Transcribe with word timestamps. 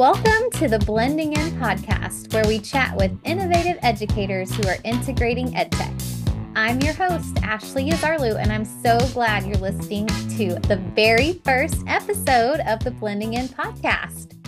Welcome 0.00 0.50
to 0.52 0.66
the 0.66 0.78
Blending 0.78 1.34
In 1.34 1.50
podcast, 1.60 2.32
where 2.32 2.46
we 2.46 2.58
chat 2.58 2.96
with 2.96 3.20
innovative 3.22 3.76
educators 3.82 4.50
who 4.56 4.66
are 4.66 4.78
integrating 4.82 5.52
EdTech. 5.52 6.32
I'm 6.56 6.80
your 6.80 6.94
host, 6.94 7.36
Ashley 7.42 7.90
Yazarlu, 7.90 8.40
and 8.40 8.50
I'm 8.50 8.64
so 8.64 8.98
glad 9.12 9.44
you're 9.44 9.56
listening 9.56 10.06
to 10.06 10.58
the 10.68 10.82
very 10.96 11.34
first 11.44 11.82
episode 11.86 12.60
of 12.60 12.82
the 12.82 12.92
Blending 12.92 13.34
In 13.34 13.46
podcast. 13.48 14.38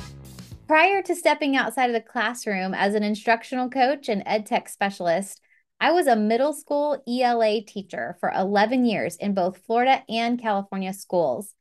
Prior 0.66 1.02
to 1.02 1.14
stepping 1.14 1.54
outside 1.54 1.90
of 1.90 1.92
the 1.92 2.00
classroom 2.00 2.72
as 2.72 2.94
an 2.94 3.02
instructional 3.02 3.68
coach 3.68 4.08
and 4.08 4.24
EdTech 4.24 4.70
specialist, 4.70 5.42
I 5.78 5.92
was 5.92 6.06
a 6.06 6.16
middle 6.16 6.54
school 6.54 7.04
ELA 7.06 7.60
teacher 7.60 8.16
for 8.20 8.32
11 8.34 8.86
years 8.86 9.16
in 9.16 9.34
both 9.34 9.60
Florida 9.66 10.02
and 10.08 10.40
California 10.40 10.94
schools. 10.94 11.54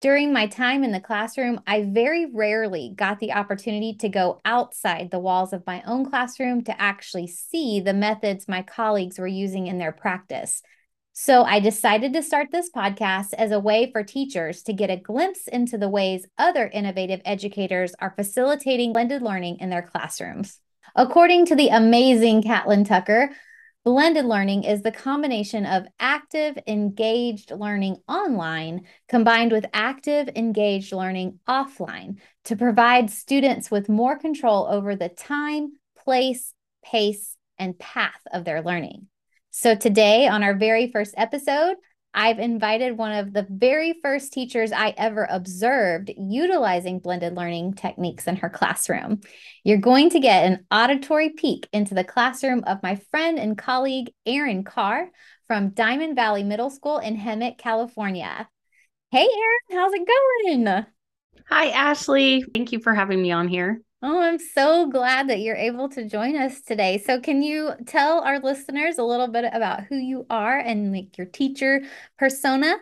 During 0.00 0.32
my 0.32 0.46
time 0.46 0.82
in 0.82 0.92
the 0.92 1.00
classroom, 1.00 1.60
I 1.66 1.82
very 1.82 2.24
rarely 2.24 2.94
got 2.96 3.20
the 3.20 3.32
opportunity 3.32 3.94
to 4.00 4.08
go 4.08 4.40
outside 4.46 5.10
the 5.10 5.18
walls 5.18 5.52
of 5.52 5.66
my 5.66 5.82
own 5.86 6.08
classroom 6.08 6.64
to 6.64 6.80
actually 6.80 7.26
see 7.26 7.80
the 7.80 7.92
methods 7.92 8.48
my 8.48 8.62
colleagues 8.62 9.18
were 9.18 9.26
using 9.26 9.66
in 9.66 9.76
their 9.76 9.92
practice. 9.92 10.62
So 11.12 11.42
I 11.42 11.60
decided 11.60 12.14
to 12.14 12.22
start 12.22 12.48
this 12.50 12.70
podcast 12.74 13.34
as 13.36 13.50
a 13.50 13.60
way 13.60 13.92
for 13.92 14.02
teachers 14.02 14.62
to 14.62 14.72
get 14.72 14.88
a 14.88 14.96
glimpse 14.96 15.46
into 15.46 15.76
the 15.76 15.90
ways 15.90 16.26
other 16.38 16.66
innovative 16.66 17.20
educators 17.26 17.92
are 18.00 18.14
facilitating 18.16 18.94
blended 18.94 19.20
learning 19.20 19.58
in 19.60 19.68
their 19.68 19.82
classrooms. 19.82 20.60
According 20.96 21.44
to 21.46 21.54
the 21.54 21.68
amazing 21.68 22.42
Catlin 22.42 22.84
Tucker, 22.84 23.32
Blended 23.82 24.26
learning 24.26 24.64
is 24.64 24.82
the 24.82 24.92
combination 24.92 25.64
of 25.64 25.86
active, 25.98 26.58
engaged 26.66 27.50
learning 27.50 27.96
online 28.06 28.82
combined 29.08 29.52
with 29.52 29.64
active, 29.72 30.28
engaged 30.36 30.92
learning 30.92 31.38
offline 31.48 32.18
to 32.44 32.56
provide 32.56 33.10
students 33.10 33.70
with 33.70 33.88
more 33.88 34.18
control 34.18 34.66
over 34.66 34.96
the 34.96 35.08
time, 35.08 35.72
place, 36.04 36.52
pace, 36.84 37.36
and 37.58 37.78
path 37.78 38.20
of 38.34 38.44
their 38.44 38.60
learning. 38.60 39.06
So, 39.50 39.74
today, 39.74 40.28
on 40.28 40.42
our 40.42 40.54
very 40.54 40.90
first 40.92 41.14
episode, 41.16 41.76
I've 42.12 42.38
invited 42.38 42.98
one 42.98 43.12
of 43.12 43.32
the 43.32 43.46
very 43.48 43.94
first 44.02 44.32
teachers 44.32 44.72
I 44.72 44.94
ever 44.96 45.26
observed 45.30 46.10
utilizing 46.16 46.98
blended 46.98 47.36
learning 47.36 47.74
techniques 47.74 48.26
in 48.26 48.36
her 48.36 48.50
classroom. 48.50 49.20
You're 49.62 49.78
going 49.78 50.10
to 50.10 50.20
get 50.20 50.44
an 50.44 50.66
auditory 50.70 51.30
peek 51.30 51.68
into 51.72 51.94
the 51.94 52.04
classroom 52.04 52.64
of 52.66 52.82
my 52.82 52.96
friend 53.10 53.38
and 53.38 53.56
colleague, 53.56 54.12
Erin 54.26 54.64
Carr 54.64 55.10
from 55.46 55.70
Diamond 55.70 56.16
Valley 56.16 56.42
Middle 56.42 56.70
School 56.70 56.98
in 56.98 57.16
Hemet, 57.16 57.58
California. 57.58 58.48
Hey, 59.12 59.28
Erin, 59.28 59.80
how's 59.80 59.92
it 59.92 60.06
going? 60.06 60.86
Hi, 61.48 61.70
Ashley. 61.70 62.44
Thank 62.54 62.72
you 62.72 62.80
for 62.80 62.94
having 62.94 63.20
me 63.20 63.32
on 63.32 63.48
here. 63.48 63.82
Oh, 64.02 64.18
I'm 64.18 64.38
so 64.38 64.88
glad 64.88 65.28
that 65.28 65.40
you're 65.40 65.56
able 65.56 65.90
to 65.90 66.08
join 66.08 66.34
us 66.34 66.62
today. 66.62 66.96
So, 67.04 67.20
can 67.20 67.42
you 67.42 67.72
tell 67.86 68.20
our 68.20 68.38
listeners 68.38 68.96
a 68.96 69.04
little 69.04 69.28
bit 69.28 69.44
about 69.52 69.84
who 69.84 69.96
you 69.96 70.24
are 70.30 70.58
and 70.58 70.90
like 70.90 71.18
your 71.18 71.26
teacher 71.26 71.82
persona? 72.18 72.76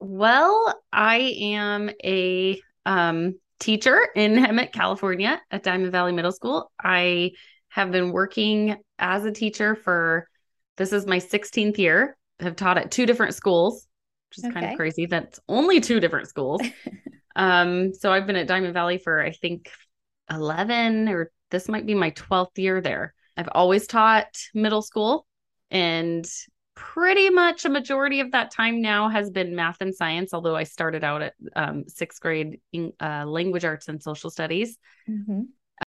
well, 0.00 0.80
I 0.90 1.36
am 1.40 1.90
a 2.02 2.58
um, 2.86 3.34
teacher 3.60 4.00
in 4.16 4.32
Hemet, 4.36 4.72
California 4.72 5.42
at 5.50 5.62
Diamond 5.62 5.92
Valley 5.92 6.12
Middle 6.12 6.32
School. 6.32 6.72
I 6.82 7.32
have 7.68 7.90
been 7.90 8.10
working 8.10 8.76
as 8.98 9.26
a 9.26 9.32
teacher 9.32 9.74
for 9.74 10.26
this 10.78 10.94
is 10.94 11.06
my 11.06 11.18
16th 11.18 11.76
year. 11.76 12.16
I've 12.40 12.56
taught 12.56 12.78
at 12.78 12.90
two 12.90 13.04
different 13.04 13.34
schools, 13.34 13.86
which 14.30 14.38
is 14.38 14.44
okay. 14.44 14.54
kind 14.54 14.66
of 14.72 14.76
crazy. 14.76 15.04
That's 15.04 15.38
only 15.50 15.80
two 15.80 16.00
different 16.00 16.28
schools. 16.28 16.62
um, 17.36 17.92
so 17.92 18.10
I've 18.10 18.26
been 18.26 18.36
at 18.36 18.46
Diamond 18.46 18.72
Valley 18.72 18.96
for 18.96 19.20
I 19.20 19.32
think 19.32 19.70
11 20.30 21.08
or 21.08 21.30
this 21.50 21.68
might 21.68 21.86
be 21.86 21.94
my 21.94 22.10
12th 22.10 22.58
year 22.58 22.80
there. 22.80 23.14
I've 23.36 23.48
always 23.52 23.86
taught 23.86 24.36
middle 24.54 24.82
school 24.82 25.26
and 25.70 26.26
pretty 26.74 27.30
much 27.30 27.64
a 27.64 27.68
majority 27.68 28.20
of 28.20 28.32
that 28.32 28.50
time 28.50 28.80
now 28.80 29.08
has 29.08 29.30
been 29.30 29.54
math 29.54 29.80
and 29.80 29.94
science, 29.94 30.34
although 30.34 30.56
I 30.56 30.64
started 30.64 31.04
out 31.04 31.22
at 31.22 31.34
um, 31.54 31.84
sixth 31.88 32.20
grade 32.20 32.60
in 32.72 32.92
uh, 33.00 33.24
language 33.26 33.64
arts 33.64 33.88
and 33.88 34.02
social 34.02 34.30
studies. 34.30 34.76
Mm-hmm. 35.08 35.42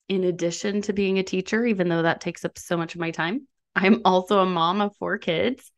In 0.10 0.24
addition 0.26 0.82
to 0.84 0.94
being 0.94 1.20
a 1.20 1.24
teacher, 1.24 1.66
even 1.66 1.90
though 1.90 2.02
that 2.02 2.22
takes 2.22 2.46
up 2.46 2.58
so 2.58 2.78
much 2.78 2.96
of 2.96 3.02
my 3.02 3.12
time, 3.12 3.48
I'm 3.76 4.02
also 4.06 4.40
a 4.40 4.46
mom 4.46 4.82
of 4.82 4.96
four 4.98 5.18
kids. 5.18 5.72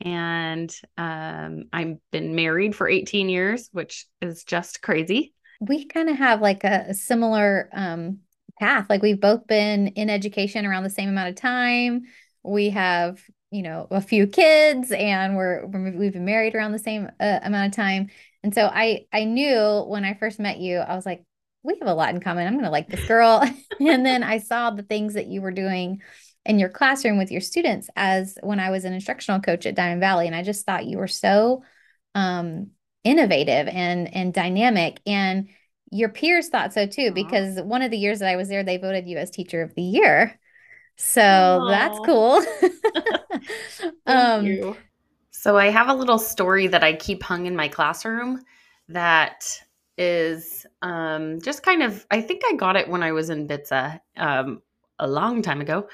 And 0.00 0.74
um, 0.96 1.64
I've 1.72 1.96
been 2.10 2.34
married 2.34 2.74
for 2.74 2.88
18 2.88 3.28
years, 3.28 3.68
which 3.72 4.06
is 4.20 4.44
just 4.44 4.82
crazy 4.82 5.32
we 5.62 5.84
kind 5.84 6.08
of 6.08 6.16
have 6.16 6.40
like 6.40 6.64
a, 6.64 6.86
a 6.88 6.94
similar 6.94 7.70
um, 7.72 8.18
path. 8.58 8.86
Like 8.90 9.00
we've 9.00 9.20
both 9.20 9.46
been 9.46 9.88
in 9.88 10.10
education 10.10 10.66
around 10.66 10.82
the 10.82 10.90
same 10.90 11.08
amount 11.08 11.28
of 11.28 11.36
time. 11.36 12.02
We 12.42 12.70
have, 12.70 13.22
you 13.52 13.62
know, 13.62 13.86
a 13.90 14.00
few 14.00 14.26
kids, 14.26 14.90
and 14.90 15.36
we're, 15.36 15.66
we've 15.66 16.12
been 16.12 16.24
married 16.24 16.56
around 16.56 16.72
the 16.72 16.80
same 16.80 17.08
uh, 17.20 17.38
amount 17.42 17.72
of 17.72 17.76
time. 17.76 18.08
And 18.42 18.52
so 18.52 18.66
I 18.66 19.06
I 19.12 19.22
knew 19.22 19.84
when 19.86 20.04
I 20.04 20.14
first 20.14 20.40
met 20.40 20.58
you, 20.58 20.78
I 20.78 20.96
was 20.96 21.06
like, 21.06 21.24
we 21.62 21.78
have 21.78 21.88
a 21.88 21.94
lot 21.94 22.12
in 22.12 22.20
common. 22.20 22.46
I'm 22.46 22.54
going 22.54 22.64
to 22.64 22.70
like 22.70 22.88
this 22.88 23.06
girl. 23.06 23.40
and 23.80 24.04
then 24.04 24.24
I 24.24 24.38
saw 24.38 24.70
the 24.70 24.82
things 24.82 25.14
that 25.14 25.28
you 25.28 25.42
were 25.42 25.52
doing 25.52 26.02
in 26.44 26.58
your 26.58 26.70
classroom 26.70 27.18
with 27.18 27.30
your 27.30 27.40
students 27.40 27.88
as 27.94 28.36
when 28.42 28.58
I 28.58 28.70
was 28.70 28.84
an 28.84 28.92
instructional 28.92 29.40
coach 29.40 29.64
at 29.64 29.76
Diamond 29.76 30.00
Valley, 30.00 30.26
and 30.26 30.34
I 30.34 30.42
just 30.42 30.66
thought 30.66 30.86
you 30.86 30.98
were 30.98 31.06
so 31.06 31.62
um, 32.16 32.70
innovative 33.04 33.68
and 33.68 34.14
and 34.14 34.32
dynamic 34.34 35.00
and 35.06 35.48
your 35.90 36.08
peers 36.08 36.48
thought 36.48 36.72
so 36.72 36.86
too 36.86 37.10
because 37.12 37.60
one 37.62 37.82
of 37.82 37.90
the 37.90 37.98
years 37.98 38.20
that 38.20 38.28
I 38.28 38.36
was 38.36 38.48
there 38.48 38.64
they 38.64 38.76
voted 38.78 39.08
you 39.08 39.18
as 39.18 39.30
teacher 39.30 39.62
of 39.62 39.74
the 39.74 39.82
year. 39.82 40.38
So 40.96 41.64
Aww. 41.64 41.66
that's 41.66 41.98
cool. 42.00 42.42
um 44.06 44.60
you. 44.60 44.76
So 45.30 45.56
I 45.58 45.70
have 45.70 45.88
a 45.88 45.94
little 45.94 46.18
story 46.18 46.66
that 46.68 46.84
I 46.84 46.94
keep 46.94 47.22
hung 47.22 47.46
in 47.46 47.56
my 47.56 47.68
classroom 47.68 48.42
that 48.88 49.44
is 49.98 50.66
um 50.82 51.40
just 51.42 51.62
kind 51.62 51.82
of 51.82 52.06
I 52.10 52.20
think 52.22 52.42
I 52.50 52.54
got 52.56 52.76
it 52.76 52.88
when 52.88 53.02
I 53.02 53.12
was 53.12 53.30
in 53.30 53.46
BTSA 53.48 54.00
um 54.16 54.62
a 54.98 55.06
long 55.08 55.42
time 55.42 55.60
ago 55.60 55.88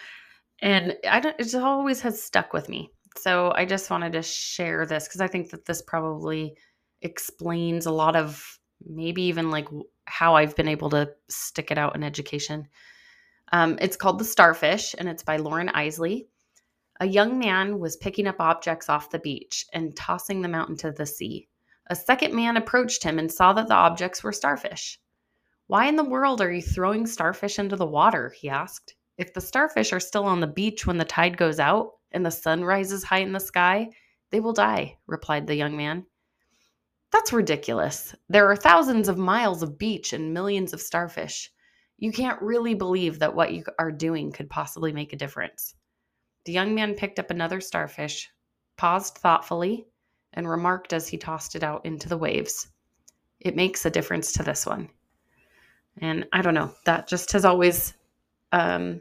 and 0.60 0.96
I 1.08 1.20
don't 1.20 1.38
it 1.40 1.54
always 1.54 2.00
has 2.02 2.22
stuck 2.22 2.52
with 2.52 2.68
me. 2.68 2.90
So 3.18 3.52
I 3.54 3.64
just 3.64 3.90
wanted 3.90 4.12
to 4.12 4.22
share 4.22 4.86
this 4.86 5.08
because 5.08 5.20
I 5.20 5.28
think 5.28 5.50
that 5.50 5.64
this 5.66 5.82
probably 5.82 6.56
explains 7.02 7.86
a 7.86 7.92
lot 7.92 8.16
of 8.16 8.58
maybe 8.84 9.22
even 9.22 9.50
like 9.50 9.68
how 10.06 10.34
I've 10.34 10.56
been 10.56 10.68
able 10.68 10.90
to 10.90 11.10
stick 11.28 11.70
it 11.70 11.78
out 11.78 11.94
in 11.94 12.02
education. 12.02 12.68
Um, 13.52 13.78
it's 13.80 13.96
called 13.96 14.18
The 14.18 14.24
Starfish 14.24 14.94
and 14.96 15.08
it's 15.08 15.22
by 15.22 15.36
Loren 15.36 15.68
Eisley. 15.68 16.26
A 17.00 17.06
young 17.06 17.38
man 17.38 17.78
was 17.78 17.96
picking 17.96 18.26
up 18.26 18.40
objects 18.40 18.88
off 18.88 19.10
the 19.10 19.18
beach 19.18 19.66
and 19.72 19.96
tossing 19.96 20.42
them 20.42 20.54
out 20.54 20.68
into 20.68 20.90
the 20.90 21.06
sea. 21.06 21.48
A 21.90 21.96
second 21.96 22.34
man 22.34 22.56
approached 22.56 23.02
him 23.02 23.18
and 23.18 23.32
saw 23.32 23.52
that 23.54 23.68
the 23.68 23.74
objects 23.74 24.22
were 24.22 24.32
starfish. 24.32 25.00
Why 25.68 25.86
in 25.86 25.96
the 25.96 26.04
world 26.04 26.40
are 26.40 26.52
you 26.52 26.62
throwing 26.62 27.06
starfish 27.06 27.58
into 27.58 27.76
the 27.76 27.86
water? 27.86 28.30
he 28.30 28.48
asked. 28.48 28.94
If 29.16 29.32
the 29.32 29.40
starfish 29.40 29.92
are 29.92 30.00
still 30.00 30.24
on 30.24 30.40
the 30.40 30.46
beach 30.46 30.86
when 30.86 30.98
the 30.98 31.04
tide 31.04 31.36
goes 31.36 31.58
out 31.58 31.92
and 32.12 32.24
the 32.24 32.30
sun 32.30 32.64
rises 32.64 33.04
high 33.04 33.18
in 33.18 33.32
the 33.32 33.40
sky, 33.40 33.90
they 34.30 34.40
will 34.40 34.52
die, 34.52 34.98
replied 35.06 35.46
the 35.46 35.56
young 35.56 35.76
man. 35.76 36.06
That's 37.10 37.32
ridiculous. 37.32 38.14
There 38.28 38.50
are 38.50 38.56
thousands 38.56 39.08
of 39.08 39.16
miles 39.16 39.62
of 39.62 39.78
beach 39.78 40.12
and 40.12 40.34
millions 40.34 40.72
of 40.72 40.80
starfish. 40.80 41.50
You 41.98 42.12
can't 42.12 42.40
really 42.42 42.74
believe 42.74 43.18
that 43.18 43.34
what 43.34 43.52
you 43.52 43.64
are 43.78 43.90
doing 43.90 44.30
could 44.30 44.50
possibly 44.50 44.92
make 44.92 45.12
a 45.12 45.16
difference. 45.16 45.74
The 46.44 46.52
young 46.52 46.74
man 46.74 46.94
picked 46.94 47.18
up 47.18 47.30
another 47.30 47.60
starfish, 47.60 48.30
paused 48.76 49.18
thoughtfully, 49.18 49.86
and 50.34 50.48
remarked 50.48 50.92
as 50.92 51.08
he 51.08 51.16
tossed 51.16 51.56
it 51.56 51.62
out 51.62 51.84
into 51.84 52.08
the 52.08 52.16
waves, 52.18 52.68
It 53.40 53.56
makes 53.56 53.86
a 53.86 53.90
difference 53.90 54.32
to 54.32 54.42
this 54.42 54.66
one. 54.66 54.88
And 56.00 56.26
I 56.32 56.42
don't 56.42 56.54
know, 56.54 56.72
that 56.84 57.08
just 57.08 57.32
has 57.32 57.44
always 57.44 57.94
um, 58.52 59.00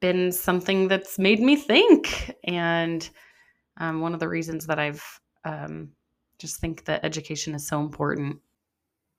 been 0.00 0.32
something 0.32 0.88
that's 0.88 1.18
made 1.18 1.40
me 1.40 1.56
think. 1.56 2.34
And 2.44 3.08
um, 3.76 4.00
one 4.00 4.14
of 4.14 4.20
the 4.20 4.28
reasons 4.28 4.66
that 4.66 4.78
I've 4.78 5.04
um, 5.44 5.90
just 6.38 6.60
think 6.60 6.84
that 6.84 7.04
education 7.04 7.54
is 7.54 7.66
so 7.66 7.80
important. 7.80 8.38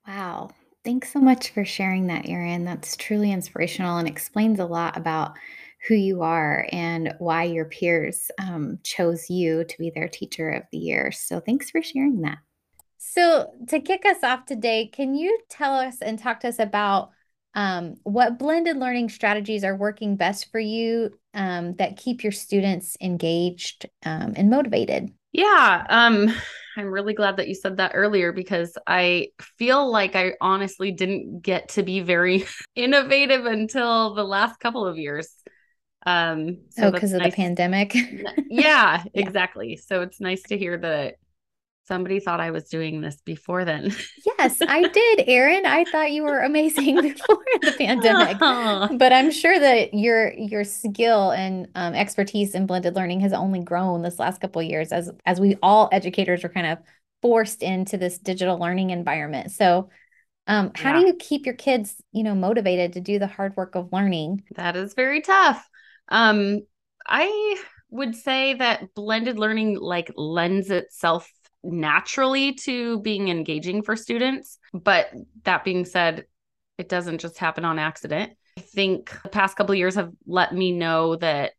Wow. 0.06 0.50
Thanks 0.84 1.12
so 1.12 1.20
much 1.20 1.50
for 1.50 1.64
sharing 1.64 2.06
that, 2.06 2.28
Erin. 2.28 2.64
That's 2.64 2.96
truly 2.96 3.32
inspirational 3.32 3.98
and 3.98 4.08
explains 4.08 4.58
a 4.58 4.64
lot 4.64 4.96
about 4.96 5.36
who 5.86 5.94
you 5.94 6.22
are 6.22 6.66
and 6.72 7.14
why 7.18 7.44
your 7.44 7.66
peers 7.66 8.30
um, 8.38 8.78
chose 8.82 9.28
you 9.28 9.64
to 9.64 9.78
be 9.78 9.90
their 9.90 10.08
teacher 10.08 10.50
of 10.50 10.62
the 10.72 10.78
year. 10.78 11.12
So 11.12 11.40
thanks 11.40 11.70
for 11.70 11.82
sharing 11.82 12.22
that. 12.22 12.38
So, 13.02 13.50
to 13.68 13.80
kick 13.80 14.04
us 14.04 14.22
off 14.22 14.44
today, 14.44 14.86
can 14.92 15.14
you 15.14 15.40
tell 15.48 15.74
us 15.74 16.02
and 16.02 16.18
talk 16.18 16.40
to 16.40 16.48
us 16.48 16.58
about 16.58 17.10
um, 17.54 17.96
what 18.02 18.38
blended 18.38 18.76
learning 18.76 19.08
strategies 19.08 19.64
are 19.64 19.74
working 19.74 20.16
best 20.16 20.50
for 20.52 20.60
you 20.60 21.18
um, 21.32 21.74
that 21.76 21.96
keep 21.96 22.22
your 22.22 22.32
students 22.32 22.98
engaged 23.00 23.86
um, 24.04 24.34
and 24.36 24.50
motivated? 24.50 25.12
Yeah, 25.32 25.86
um 25.88 26.32
I'm 26.76 26.86
really 26.86 27.14
glad 27.14 27.36
that 27.36 27.48
you 27.48 27.54
said 27.54 27.78
that 27.78 27.92
earlier 27.94 28.32
because 28.32 28.78
I 28.86 29.28
feel 29.58 29.90
like 29.90 30.14
I 30.14 30.34
honestly 30.40 30.92
didn't 30.92 31.40
get 31.40 31.70
to 31.70 31.82
be 31.82 32.00
very 32.00 32.44
innovative 32.76 33.44
until 33.44 34.14
the 34.14 34.24
last 34.24 34.60
couple 34.60 34.86
of 34.86 34.96
years. 34.96 35.28
Um 36.06 36.58
so 36.70 36.88
oh, 36.88 36.90
because 36.90 37.12
of 37.12 37.18
nice. 37.18 37.32
the 37.32 37.36
pandemic. 37.36 37.94
yeah, 37.94 38.32
yeah, 38.48 39.04
exactly. 39.14 39.76
So 39.76 40.02
it's 40.02 40.20
nice 40.20 40.42
to 40.44 40.56
hear 40.56 40.78
that 40.78 41.16
somebody 41.90 42.20
thought 42.20 42.38
I 42.38 42.52
was 42.52 42.68
doing 42.68 43.00
this 43.00 43.20
before 43.22 43.64
then. 43.64 43.92
yes, 44.24 44.58
I 44.62 44.86
did, 44.88 45.24
Erin. 45.26 45.66
I 45.66 45.84
thought 45.84 46.12
you 46.12 46.22
were 46.22 46.38
amazing 46.38 46.94
before 47.02 47.44
the 47.60 47.74
pandemic. 47.76 48.38
But 48.98 49.12
I'm 49.12 49.32
sure 49.32 49.58
that 49.58 49.92
your 49.92 50.32
your 50.34 50.62
skill 50.62 51.32
and 51.32 51.68
um, 51.74 51.94
expertise 51.94 52.54
in 52.54 52.66
blended 52.66 52.94
learning 52.94 53.20
has 53.20 53.32
only 53.32 53.60
grown 53.60 54.02
this 54.02 54.20
last 54.20 54.40
couple 54.40 54.62
years 54.62 54.92
as 54.92 55.10
as 55.26 55.40
we 55.40 55.56
all 55.62 55.88
educators 55.90 56.44
are 56.44 56.48
kind 56.48 56.66
of 56.66 56.78
forced 57.22 57.62
into 57.62 57.98
this 57.98 58.18
digital 58.18 58.58
learning 58.58 58.90
environment. 58.90 59.50
So 59.50 59.90
um, 60.46 60.70
how 60.74 60.94
yeah. 60.94 61.00
do 61.00 61.06
you 61.08 61.14
keep 61.14 61.44
your 61.44 61.56
kids, 61.56 62.00
you 62.12 62.22
know, 62.22 62.34
motivated 62.34 62.92
to 62.92 63.00
do 63.00 63.18
the 63.18 63.26
hard 63.26 63.56
work 63.56 63.74
of 63.74 63.92
learning? 63.92 64.44
That 64.54 64.76
is 64.76 64.94
very 64.94 65.22
tough. 65.22 65.68
Um, 66.08 66.60
I 67.06 67.60
would 67.90 68.14
say 68.14 68.54
that 68.54 68.94
blended 68.94 69.38
learning 69.38 69.78
like 69.80 70.12
lends 70.16 70.70
itself 70.70 71.30
naturally 71.62 72.54
to 72.54 73.00
being 73.00 73.28
engaging 73.28 73.82
for 73.82 73.96
students. 73.96 74.58
But 74.72 75.10
that 75.44 75.64
being 75.64 75.84
said, 75.84 76.24
it 76.78 76.88
doesn't 76.88 77.18
just 77.18 77.38
happen 77.38 77.64
on 77.64 77.78
accident. 77.78 78.32
I 78.58 78.62
think 78.62 79.16
the 79.22 79.28
past 79.28 79.56
couple 79.56 79.74
years 79.74 79.94
have 79.94 80.12
let 80.26 80.54
me 80.54 80.72
know 80.72 81.16
that 81.16 81.52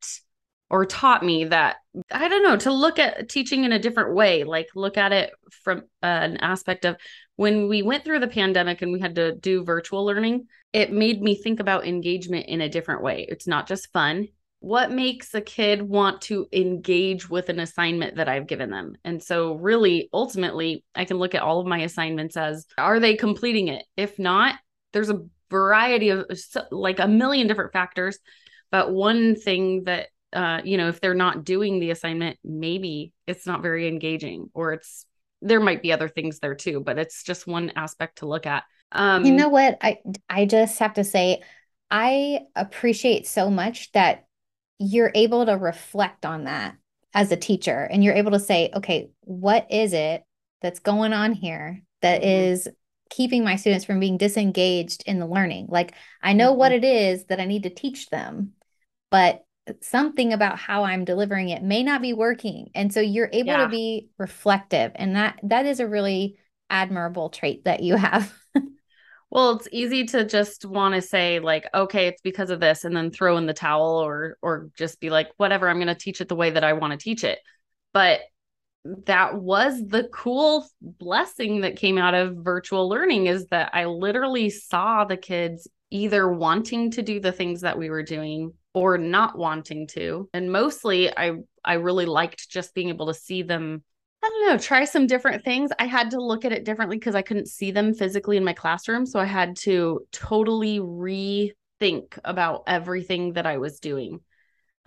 or 0.70 0.86
taught 0.86 1.24
me 1.24 1.46
that 1.46 1.78
I 2.10 2.30
don't 2.30 2.44
know 2.44 2.56
to 2.58 2.72
look 2.72 2.98
at 2.98 3.28
teaching 3.28 3.66
in 3.66 3.74
a 3.74 3.80
different 3.80 4.16
way, 4.16 4.46
like 4.46 4.70
look 4.74 4.98
at 4.98 5.12
it 5.12 5.32
from 5.64 5.80
uh, 6.02 6.06
an 6.06 6.38
aspect 6.38 6.86
of 6.86 6.96
when 7.36 7.68
we 7.68 7.82
went 7.82 8.06
through 8.06 8.20
the 8.20 8.28
pandemic 8.28 8.82
and 8.82 8.94
we 8.94 9.00
had 9.00 9.16
to 9.16 9.36
do 9.36 9.66
virtual 9.66 10.06
learning, 10.06 10.48
it 10.72 10.92
made 10.92 11.22
me 11.22 11.36
think 11.36 11.60
about 11.60 11.86
engagement 11.86 12.46
in 12.48 12.62
a 12.62 12.70
different 12.70 13.04
way. 13.04 13.26
It's 13.28 13.48
not 13.48 13.68
just 13.68 13.92
fun, 13.92 14.30
what 14.62 14.92
makes 14.92 15.34
a 15.34 15.42
kid 15.42 15.82
want 15.82 16.22
to 16.22 16.48
engage 16.54 17.28
with 17.28 17.50
an 17.50 17.60
assignment 17.60 18.18
that 18.18 18.30
I've 18.30 18.46
given 18.46 18.70
them? 18.70 18.96
And 19.04 19.22
so, 19.22 19.56
really, 19.56 20.08
ultimately, 20.14 20.86
I 20.96 21.06
can 21.06 21.18
look 21.18 21.36
at 21.36 21.42
all 21.42 21.60
of 21.60 21.68
my 21.68 21.80
assignments 21.80 22.38
as 22.38 22.68
are 22.78 23.00
they 23.00 23.16
completing 23.16 23.68
it? 23.68 23.84
If 23.98 24.20
not, 24.20 24.56
there's 24.94 25.10
a 25.10 25.26
variety 25.50 26.10
of 26.10 26.26
like 26.70 27.00
a 27.00 27.08
million 27.08 27.48
different 27.48 27.74
factors. 27.74 28.20
But 28.72 28.92
one 28.92 29.36
thing 29.36 29.86
that, 29.86 30.10
uh, 30.32 30.62
you 30.64 30.78
know, 30.78 30.90
if 30.90 31.02
they're 31.02 31.16
not 31.16 31.44
doing 31.44 31.80
the 31.80 31.90
assignment, 31.90 32.38
maybe 32.44 33.14
it's 33.26 33.48
not 33.48 33.64
very 33.64 33.88
engaging 33.88 34.50
or 34.54 34.74
it's, 34.74 35.06
there 35.42 35.60
might 35.60 35.82
be 35.82 35.92
other 35.92 36.08
things 36.08 36.40
there 36.40 36.56
too, 36.56 36.82
but 36.82 37.00
it's 37.00 37.24
just 37.24 37.48
one 37.48 37.72
aspect 37.76 38.20
to 38.20 38.28
look 38.28 38.46
at. 38.46 38.64
Um, 38.92 39.26
you 39.26 39.34
know 39.34 39.50
what? 39.50 39.80
I, 39.82 39.98
I 40.30 40.46
just 40.46 40.78
have 40.80 40.94
to 40.94 41.04
say, 41.04 41.42
I 41.90 42.42
appreciate 42.56 43.28
so 43.28 43.50
much 43.50 43.92
that 43.92 44.26
you're 44.82 45.12
able 45.14 45.46
to 45.46 45.54
reflect 45.54 46.26
on 46.26 46.46
that 46.46 46.76
as 47.14 47.32
a 47.32 47.38
teacher 47.38 47.88
and 47.92 48.04
you're 48.04 48.16
able 48.16 48.32
to 48.32 48.40
say, 48.40 48.72
okay, 48.74 49.12
what 49.22 49.68
is 49.70 49.94
it 49.94 50.24
that's 50.62 50.80
going 50.80 51.14
on 51.14 51.34
here 51.34 51.82
that 52.02 52.22
mm-hmm. 52.22 52.30
is 52.30 52.68
keeping 53.10 53.44
my 53.44 53.58
students 53.58 53.86
from 53.86 54.00
being 54.00 54.18
disengaged 54.18 55.04
in 55.06 55.20
the 55.20 55.28
learning? 55.28 55.68
Like, 55.70 55.94
I 56.24 56.34
know 56.34 56.50
mm-hmm. 56.52 56.60
what 56.60 56.72
it 56.72 56.84
is 56.84 57.26
that 57.26 57.40
I 57.40 57.46
need 57.46 57.64
to 57.64 57.70
teach 57.70 58.10
them, 58.10 58.54
but 59.12 59.46
something 59.82 60.34
about 60.34 60.58
how 60.58 60.84
I'm 60.84 61.06
delivering 61.06 61.50
it 61.50 61.62
may 61.62 61.84
not 61.84 62.02
be 62.02 62.14
working. 62.14 62.72
And 62.74 62.92
so 62.92 63.00
you're 63.00 63.30
able 63.32 63.52
yeah. 63.52 63.64
to 63.64 63.70
be 63.70 64.10
reflective 64.18 64.92
and 64.96 65.16
that 65.16 65.40
that 65.44 65.68
is 65.68 65.80
a 65.80 65.88
really 65.88 66.38
admirable 66.70 67.30
trait 67.30 67.66
that 67.66 67.84
you 67.84 67.96
have. 67.96 68.34
Well, 69.32 69.56
it's 69.56 69.68
easy 69.72 70.04
to 70.08 70.26
just 70.26 70.66
want 70.66 70.94
to 70.94 71.02
say 71.02 71.40
like, 71.40 71.66
okay, 71.74 72.08
it's 72.08 72.22
because 72.22 72.50
of 72.50 72.60
this 72.60 72.84
and 72.84 72.96
then 72.96 73.12
throw 73.12 73.38
in 73.38 73.46
the 73.46 73.54
towel 73.54 73.98
or 73.98 74.38
or 74.42 74.70
just 74.78 75.00
be 75.00 75.10
like, 75.10 75.30
whatever, 75.38 75.70
I'm 75.70 75.78
going 75.78 75.88
to 75.88 75.96
teach 75.96 76.20
it 76.20 76.28
the 76.28 76.36
way 76.36 76.52
that 76.52 76.66
I 76.66 76.74
want 76.74 76.92
to 76.92 76.98
teach 76.98 77.24
it. 77.24 77.40
But 77.94 78.20
that 79.06 79.36
was 79.36 79.82
the 79.88 80.10
cool 80.12 80.68
blessing 80.82 81.62
that 81.62 81.78
came 81.78 81.98
out 81.98 82.14
of 82.14 82.38
virtual 82.38 82.90
learning 82.90 83.28
is 83.28 83.48
that 83.48 83.70
I 83.74 83.86
literally 83.86 84.50
saw 84.50 85.06
the 85.06 85.18
kids 85.18 85.68
either 85.92 86.28
wanting 86.28 86.92
to 86.92 87.02
do 87.02 87.20
the 87.20 87.32
things 87.32 87.62
that 87.62 87.78
we 87.78 87.90
were 87.90 88.04
doing 88.04 88.54
or 88.74 88.98
not 88.98 89.38
wanting 89.38 89.88
to. 89.88 90.30
And 90.34 90.52
mostly 90.52 91.16
I 91.16 91.36
I 91.64 91.74
really 91.74 92.06
liked 92.06 92.50
just 92.50 92.74
being 92.74 92.90
able 92.90 93.08
to 93.08 93.14
see 93.14 93.44
them 93.44 93.84
I 94.24 94.30
don't 94.30 94.48
know, 94.48 94.58
try 94.58 94.86
some 94.86 95.08
different 95.08 95.44
things. 95.44 95.72
I 95.80 95.86
had 95.86 96.12
to 96.12 96.22
look 96.22 96.46
at 96.46 96.52
it 96.52 96.64
differently 96.64 96.98
because 96.98 97.16
I 97.16 97.24
couldn't 97.24 97.48
see 97.48 97.72
them 97.72 97.94
physically 97.94 98.38
in 98.38 98.44
my 98.44 98.54
classroom. 98.54 99.06
So 99.06 99.20
I 99.20 99.26
had 99.26 99.56
to 99.58 100.02
totally 100.12 100.80
rethink 100.80 102.20
about 102.24 102.64
everything 102.68 103.34
that 103.34 103.46
I 103.48 103.58
was 103.58 103.80
doing. 103.80 104.20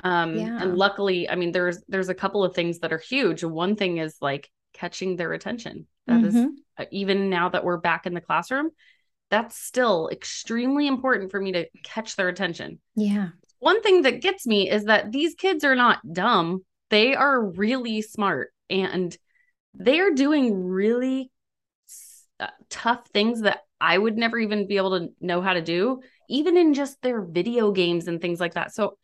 Um 0.03 0.37
yeah. 0.37 0.61
and 0.61 0.77
luckily, 0.77 1.29
I 1.29 1.35
mean 1.37 1.53
there's 1.53 1.83
there's 1.89 2.09
a 2.09 2.15
couple 2.15 2.45
of 2.45 2.55
things 2.55 2.81
that 2.81 2.93
are 2.93 2.99
huge. 2.99 3.43
One 3.43 3.77
thing 3.77 3.99
is 3.99 4.17
like 4.21 4.51
catching 4.73 5.17
their 5.17 5.33
attention. 5.33 5.87
That 6.07 6.21
mm-hmm. 6.21 6.37
is 6.37 6.49
uh, 6.79 6.85
even 6.91 7.31
now 7.31 7.49
that 7.49 7.65
we're 7.65 7.79
back 7.79 8.07
in 8.07 8.15
the 8.15 8.21
classroom, 8.21 8.71
that's 9.31 9.57
still 9.57 10.09
extremely 10.11 10.87
important 10.87 11.31
for 11.31 11.41
me 11.41 11.53
to 11.53 11.67
catch 11.83 12.17
their 12.17 12.29
attention. 12.29 12.81
Yeah. 12.95 13.31
One 13.61 13.83
thing 13.83 14.03
that 14.03 14.21
gets 14.21 14.47
me 14.47 14.69
is 14.69 14.85
that 14.85 15.11
these 15.11 15.35
kids 15.35 15.65
are 15.65 15.77
not 15.77 16.01
dumb. 16.13 16.65
They 16.91 17.15
are 17.15 17.41
really 17.41 18.03
smart 18.03 18.53
and 18.69 19.17
they 19.75 20.01
are 20.01 20.11
doing 20.11 20.65
really 20.65 21.31
uh, 22.41 22.49
tough 22.69 23.07
things 23.09 23.43
that 23.43 23.61
I 23.81 23.99
would 23.99 24.17
never 24.17 24.39
even 24.39 24.67
be 24.67 24.77
able 24.77 24.99
to 24.99 25.09
know 25.21 25.43
how 25.43 25.53
to 25.53 25.63
do, 25.63 26.01
even 26.29 26.57
in 26.57 26.75
just 26.75 27.01
their 27.03 27.23
video 27.23 27.73
games 27.73 28.09
and 28.09 28.21
things 28.21 28.41
like 28.41 28.55
that. 28.55 28.75
So 28.75 28.99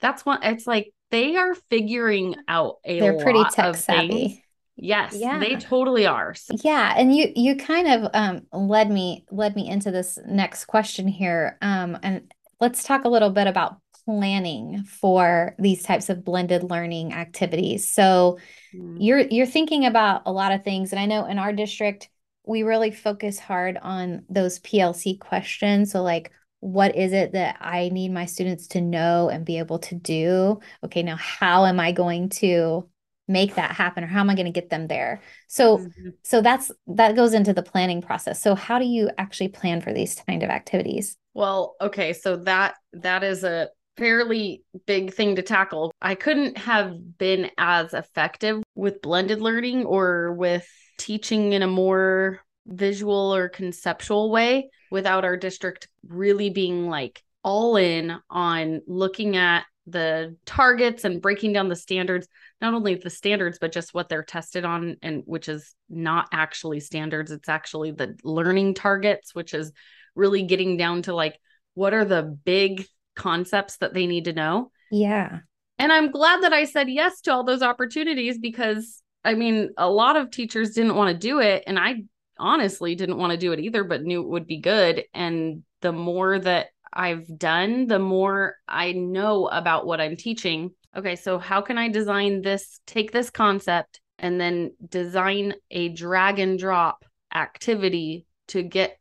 that's 0.00 0.26
what 0.26 0.40
it's 0.42 0.66
like 0.66 0.92
they 1.10 1.36
are 1.36 1.54
figuring 1.70 2.34
out 2.48 2.76
a 2.84 3.00
They're 3.00 3.18
pretty 3.18 3.44
tech 3.52 3.76
savvy. 3.76 4.08
Things. 4.08 4.40
Yes, 4.76 5.16
yeah. 5.16 5.38
they 5.38 5.56
totally 5.56 6.06
are. 6.06 6.34
Yeah, 6.62 6.92
and 6.94 7.14
you 7.14 7.32
you 7.34 7.56
kind 7.56 7.88
of 7.88 8.10
um 8.12 8.42
led 8.52 8.90
me 8.90 9.24
led 9.30 9.56
me 9.56 9.68
into 9.68 9.90
this 9.90 10.18
next 10.26 10.66
question 10.66 11.08
here. 11.08 11.56
Um 11.62 11.98
and 12.02 12.32
let's 12.60 12.84
talk 12.84 13.04
a 13.04 13.08
little 13.08 13.30
bit 13.30 13.46
about 13.46 13.78
planning 14.06 14.84
for 14.84 15.54
these 15.58 15.82
types 15.82 16.08
of 16.08 16.24
blended 16.24 16.62
learning 16.62 17.12
activities. 17.12 17.90
So 17.90 18.38
mm-hmm. 18.74 19.00
you're 19.00 19.20
you're 19.20 19.46
thinking 19.46 19.84
about 19.84 20.22
a 20.26 20.32
lot 20.32 20.52
of 20.52 20.64
things 20.64 20.92
and 20.92 21.00
I 21.00 21.06
know 21.06 21.26
in 21.26 21.38
our 21.38 21.52
district 21.52 22.08
we 22.46 22.62
really 22.62 22.92
focus 22.92 23.40
hard 23.40 23.76
on 23.82 24.24
those 24.30 24.60
PLC 24.60 25.18
questions. 25.18 25.90
So 25.90 26.02
like 26.02 26.30
what 26.60 26.96
is 26.96 27.12
it 27.12 27.32
that 27.32 27.58
I 27.60 27.90
need 27.90 28.12
my 28.12 28.26
students 28.26 28.68
to 28.68 28.80
know 28.80 29.28
and 29.28 29.44
be 29.44 29.58
able 29.58 29.80
to 29.80 29.94
do? 29.94 30.60
Okay, 30.84 31.02
now 31.02 31.16
how 31.16 31.66
am 31.66 31.80
I 31.80 31.92
going 31.92 32.28
to 32.30 32.88
make 33.28 33.56
that 33.56 33.72
happen 33.72 34.04
or 34.04 34.06
how 34.06 34.20
am 34.20 34.30
I 34.30 34.36
going 34.36 34.46
to 34.46 34.52
get 34.52 34.70
them 34.70 34.86
there? 34.86 35.20
So 35.48 35.78
mm-hmm. 35.78 36.10
so 36.22 36.40
that's 36.40 36.70
that 36.86 37.16
goes 37.16 37.34
into 37.34 37.52
the 37.52 37.62
planning 37.62 38.02
process. 38.02 38.40
So 38.40 38.54
how 38.54 38.78
do 38.78 38.84
you 38.84 39.10
actually 39.18 39.48
plan 39.48 39.80
for 39.80 39.92
these 39.92 40.14
kind 40.26 40.44
of 40.44 40.50
activities? 40.50 41.16
Well, 41.34 41.76
okay, 41.80 42.12
so 42.12 42.36
that 42.36 42.76
that 42.92 43.22
is 43.22 43.44
a 43.44 43.68
fairly 43.96 44.62
big 44.86 45.14
thing 45.14 45.36
to 45.36 45.42
tackle. 45.42 45.92
I 46.00 46.14
couldn't 46.14 46.58
have 46.58 47.18
been 47.18 47.50
as 47.58 47.94
effective 47.94 48.62
with 48.74 49.02
blended 49.02 49.40
learning 49.40 49.84
or 49.84 50.32
with 50.34 50.68
teaching 50.98 51.52
in 51.52 51.62
a 51.62 51.66
more 51.66 52.40
visual 52.66 53.34
or 53.34 53.48
conceptual 53.48 54.30
way 54.30 54.70
without 54.90 55.24
our 55.24 55.36
district 55.36 55.88
really 56.08 56.50
being 56.50 56.88
like 56.88 57.22
all 57.42 57.76
in 57.76 58.16
on 58.28 58.82
looking 58.86 59.36
at 59.36 59.64
the 59.86 60.36
targets 60.44 61.04
and 61.04 61.22
breaking 61.22 61.52
down 61.52 61.68
the 61.68 61.76
standards 61.76 62.26
not 62.60 62.74
only 62.74 62.96
the 62.96 63.08
standards 63.08 63.58
but 63.60 63.70
just 63.70 63.94
what 63.94 64.08
they're 64.08 64.24
tested 64.24 64.64
on 64.64 64.96
and 65.00 65.22
which 65.26 65.48
is 65.48 65.74
not 65.88 66.26
actually 66.32 66.80
standards 66.80 67.30
it's 67.30 67.48
actually 67.48 67.92
the 67.92 68.16
learning 68.24 68.74
targets 68.74 69.32
which 69.32 69.54
is 69.54 69.70
really 70.16 70.42
getting 70.42 70.76
down 70.76 71.02
to 71.02 71.14
like 71.14 71.38
what 71.74 71.94
are 71.94 72.04
the 72.04 72.22
big 72.22 72.84
concepts 73.16 73.78
that 73.78 73.94
they 73.94 74.06
need 74.06 74.26
to 74.26 74.32
know. 74.32 74.70
Yeah. 74.90 75.40
And 75.78 75.92
I'm 75.92 76.10
glad 76.10 76.42
that 76.42 76.52
I 76.52 76.64
said 76.64 76.88
yes 76.88 77.20
to 77.22 77.32
all 77.32 77.44
those 77.44 77.62
opportunities 77.62 78.38
because 78.38 79.02
I 79.26 79.34
mean, 79.34 79.70
a 79.76 79.90
lot 79.90 80.16
of 80.16 80.30
teachers 80.30 80.70
didn't 80.70 80.94
want 80.94 81.10
to 81.12 81.18
do 81.18 81.40
it. 81.40 81.64
And 81.66 81.80
I 81.80 82.04
honestly 82.38 82.94
didn't 82.94 83.18
want 83.18 83.32
to 83.32 83.36
do 83.36 83.52
it 83.52 83.58
either, 83.58 83.82
but 83.82 84.04
knew 84.04 84.22
it 84.22 84.28
would 84.28 84.46
be 84.46 84.60
good. 84.60 85.04
And 85.12 85.64
the 85.82 85.92
more 85.92 86.38
that 86.38 86.68
I've 86.92 87.26
done, 87.36 87.88
the 87.88 87.98
more 87.98 88.54
I 88.68 88.92
know 88.92 89.48
about 89.48 89.84
what 89.84 90.00
I'm 90.00 90.16
teaching. 90.16 90.70
Okay, 90.96 91.16
so 91.16 91.38
how 91.38 91.60
can 91.60 91.76
I 91.76 91.88
design 91.88 92.40
this, 92.40 92.80
take 92.86 93.10
this 93.10 93.28
concept, 93.28 94.00
and 94.18 94.40
then 94.40 94.72
design 94.88 95.54
a 95.72 95.88
drag 95.88 96.38
and 96.38 96.56
drop 96.56 97.04
activity 97.34 98.26
to 98.48 98.62
get 98.62 98.96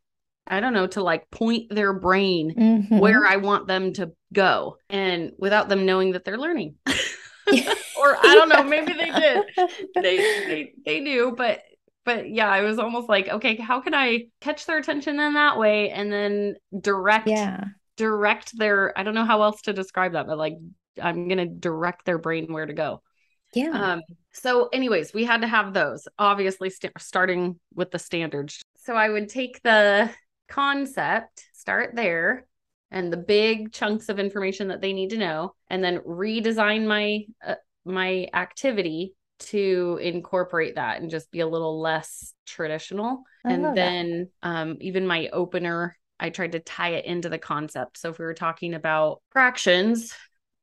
I 0.48 0.60
don't 0.60 0.74
know, 0.74 0.88
to 0.88 1.02
like 1.02 1.30
point 1.32 1.70
their 1.70 1.94
brain 1.94 2.54
mm-hmm. 2.56 3.00
where 3.00 3.26
I 3.26 3.38
want 3.38 3.68
them 3.68 3.94
to 3.94 4.12
go 4.34 4.78
and 4.90 5.32
without 5.38 5.70
them 5.70 5.86
knowing 5.86 6.12
that 6.12 6.24
they're 6.24 6.38
learning. 6.38 6.76
or 6.88 8.16
I 8.18 8.36
don't 8.36 8.50
know, 8.50 8.64
maybe 8.68 8.94
they 8.94 9.12
did. 9.12 9.44
They, 9.96 10.18
they 10.18 10.74
they 10.86 11.00
knew, 11.00 11.34
but 11.36 11.62
but 12.04 12.30
yeah, 12.30 12.50
I 12.50 12.62
was 12.62 12.78
almost 12.78 13.10
like, 13.10 13.28
okay, 13.28 13.56
how 13.56 13.82
can 13.82 13.96
I 13.96 14.28
catch 14.42 14.66
their 14.68 14.78
attention 14.78 15.20
in 15.20 15.34
that 15.34 15.58
way 15.58 15.90
and 15.90 16.12
then 16.12 16.56
direct 16.80 17.28
yeah. 17.28 17.64
direct 17.98 18.58
their 18.58 18.98
I 18.98 19.04
don't 19.04 19.16
know 19.16 19.26
how 19.26 19.42
else 19.42 19.64
to 19.64 19.74
describe 19.74 20.14
that, 20.14 20.28
but 20.28 20.38
like 20.38 20.58
I'm 21.02 21.28
gonna 21.28 21.48
direct 21.48 22.06
their 22.06 22.20
brain 22.20 22.54
where 22.54 22.66
to 22.66 22.74
go. 22.74 23.02
Yeah. 23.54 23.70
Um, 23.70 24.02
so, 24.34 24.68
anyways, 24.68 25.14
we 25.14 25.24
had 25.24 25.42
to 25.42 25.48
have 25.48 25.74
those, 25.74 26.08
obviously, 26.20 26.70
st- 26.70 26.92
starting 27.00 27.58
with 27.74 27.90
the 27.90 28.00
standards. 28.00 28.62
So, 28.84 28.96
I 28.96 29.08
would 29.08 29.30
take 29.30 29.62
the 29.64 30.12
concept, 30.48 31.46
start 31.54 31.96
there, 31.96 32.46
and 32.92 33.12
the 33.12 33.18
big 33.18 33.72
chunks 33.72 34.10
of 34.10 34.20
information 34.20 34.70
that 34.70 34.82
they 34.82 34.94
need 34.94 35.10
to 35.12 35.18
know, 35.18 35.54
and 35.70 35.84
then 35.84 36.00
redesign 36.00 36.88
my 36.88 37.26
uh, 37.46 37.56
my 37.86 38.28
activity 38.34 39.14
to 39.38 40.00
incorporate 40.02 40.76
that 40.76 41.02
and 41.02 41.10
just 41.10 41.30
be 41.32 41.42
a 41.42 41.48
little 41.48 41.82
less 41.82 42.34
traditional. 42.46 43.24
I 43.44 43.54
and 43.54 43.78
then 43.78 44.30
um, 44.44 44.78
even 44.80 45.06
my 45.06 45.28
opener, 45.34 45.98
I 46.20 46.30
tried 46.30 46.54
to 46.54 46.60
tie 46.60 46.94
it 46.94 47.06
into 47.06 47.30
the 47.30 47.38
concept. 47.38 47.98
So 47.98 48.10
if 48.10 48.18
we 48.18 48.26
were 48.26 48.34
talking 48.34 48.74
about 48.74 49.22
fractions, 49.32 50.14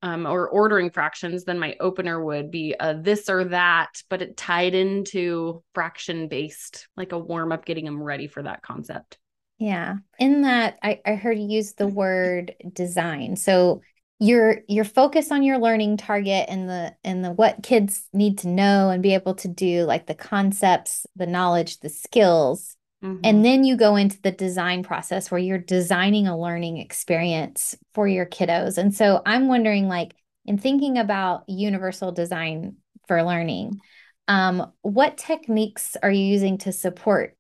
um, 0.03 0.27
or 0.27 0.49
ordering 0.49 0.91
fractions, 0.91 1.45
then 1.45 1.59
my 1.59 1.77
opener 1.79 2.23
would 2.23 2.51
be 2.51 2.75
a 2.79 2.95
this 2.95 3.29
or 3.29 3.45
that, 3.45 4.03
but 4.11 4.21
it 4.21 4.37
tied 4.37 4.75
into 4.75 5.63
fraction 5.75 6.27
based, 6.27 6.89
like 6.97 7.13
a 7.13 7.19
warm 7.19 7.53
up, 7.53 7.65
getting 7.65 7.85
them 7.85 8.03
ready 8.03 8.27
for 8.27 8.43
that 8.43 8.63
concept. 8.63 9.19
Yeah. 9.63 9.97
In 10.19 10.43
that, 10.43 10.79
I, 10.83 11.01
I 11.07 11.15
heard 11.15 11.39
you 11.39 11.47
use 11.47 11.75
the 11.75 11.87
word 11.87 12.55
design. 12.73 13.37
So 13.37 13.83
your 14.19 14.59
your 14.69 14.85
focus 14.85 15.33
on 15.33 15.43
your 15.43 15.59
learning 15.59 15.97
target 15.97 16.47
and 16.49 16.69
the 16.69 16.95
and 17.03 17.25
the 17.25 17.33
what 17.33 17.63
kids 17.63 18.09
need 18.13 18.39
to 18.39 18.49
know 18.49 18.91
and 18.91 19.03
be 19.03 19.15
able 19.15 19.35
to 19.37 19.49
do, 19.49 19.85
like 19.85 20.07
the 20.07 20.15
concepts, 20.15 21.07
the 21.17 21.27
knowledge, 21.27 21.81
the 21.81 21.89
skills 21.89 22.77
Mm-hmm. 23.03 23.21
And 23.25 23.45
then 23.45 23.65
you 23.65 23.77
go 23.77 23.97
into 23.97 24.21
the 24.23 24.31
design 24.31 24.83
process 24.83 25.31
where 25.31 25.41
you're 25.41 25.59
designing 25.59 26.29
a 26.29 26.39
learning 26.39 26.79
experience 26.79 27.77
for 27.95 28.07
your 28.07 28.27
kiddos. 28.27 28.79
And 28.79 28.95
so 28.95 29.23
I'm 29.27 29.49
wondering, 29.49 29.89
like, 29.89 30.15
in 30.45 30.59
thinking 30.59 30.99
about 30.99 31.45
universal 31.49 32.13
design 32.13 32.77
for 33.09 33.23
learning, 33.25 33.81
um, 34.29 34.73
what 34.83 35.19
techniques 35.19 35.97
are 36.01 36.11
you 36.11 36.25
using 36.25 36.59
to 36.59 36.73
support 36.73 37.37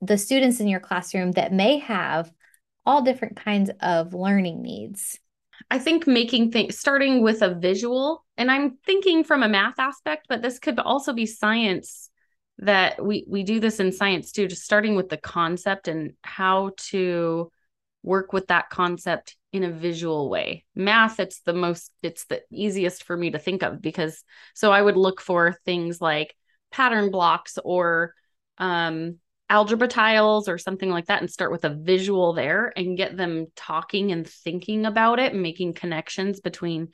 the 0.00 0.18
students 0.18 0.60
in 0.60 0.68
your 0.68 0.80
classroom 0.80 1.32
that 1.32 1.52
may 1.52 1.78
have 1.78 2.30
all 2.84 3.02
different 3.02 3.36
kinds 3.36 3.70
of 3.80 4.14
learning 4.14 4.62
needs? 4.62 5.18
I 5.70 5.78
think 5.78 6.06
making 6.06 6.52
things 6.52 6.78
starting 6.78 7.22
with 7.22 7.42
a 7.42 7.54
visual, 7.54 8.24
and 8.36 8.50
I'm 8.50 8.76
thinking 8.84 9.24
from 9.24 9.42
a 9.42 9.48
math 9.48 9.78
aspect, 9.78 10.26
but 10.28 10.42
this 10.42 10.58
could 10.58 10.78
also 10.78 11.12
be 11.12 11.26
science 11.26 12.10
that 12.58 13.04
we 13.04 13.24
we 13.28 13.42
do 13.42 13.60
this 13.60 13.80
in 13.80 13.92
science 13.92 14.32
too 14.32 14.46
just 14.46 14.64
starting 14.64 14.96
with 14.96 15.08
the 15.08 15.16
concept 15.16 15.88
and 15.88 16.12
how 16.22 16.70
to 16.76 17.50
work 18.02 18.32
with 18.32 18.46
that 18.46 18.70
concept 18.70 19.36
in 19.52 19.62
a 19.62 19.70
visual 19.70 20.30
way 20.30 20.64
math 20.74 21.20
it's 21.20 21.40
the 21.40 21.52
most 21.52 21.92
it's 22.02 22.24
the 22.26 22.40
easiest 22.50 23.04
for 23.04 23.16
me 23.16 23.30
to 23.30 23.38
think 23.38 23.62
of 23.62 23.82
because 23.82 24.24
so 24.54 24.72
i 24.72 24.80
would 24.80 24.96
look 24.96 25.20
for 25.20 25.54
things 25.64 26.00
like 26.00 26.34
pattern 26.70 27.10
blocks 27.10 27.58
or 27.62 28.14
um 28.58 29.16
algebra 29.48 29.88
tiles 29.88 30.48
or 30.48 30.58
something 30.58 30.90
like 30.90 31.06
that 31.06 31.20
and 31.20 31.30
start 31.30 31.52
with 31.52 31.64
a 31.64 31.74
visual 31.74 32.32
there 32.32 32.72
and 32.76 32.96
get 32.96 33.16
them 33.16 33.46
talking 33.54 34.10
and 34.12 34.28
thinking 34.28 34.86
about 34.86 35.18
it 35.18 35.32
and 35.32 35.42
making 35.42 35.72
connections 35.72 36.40
between 36.40 36.88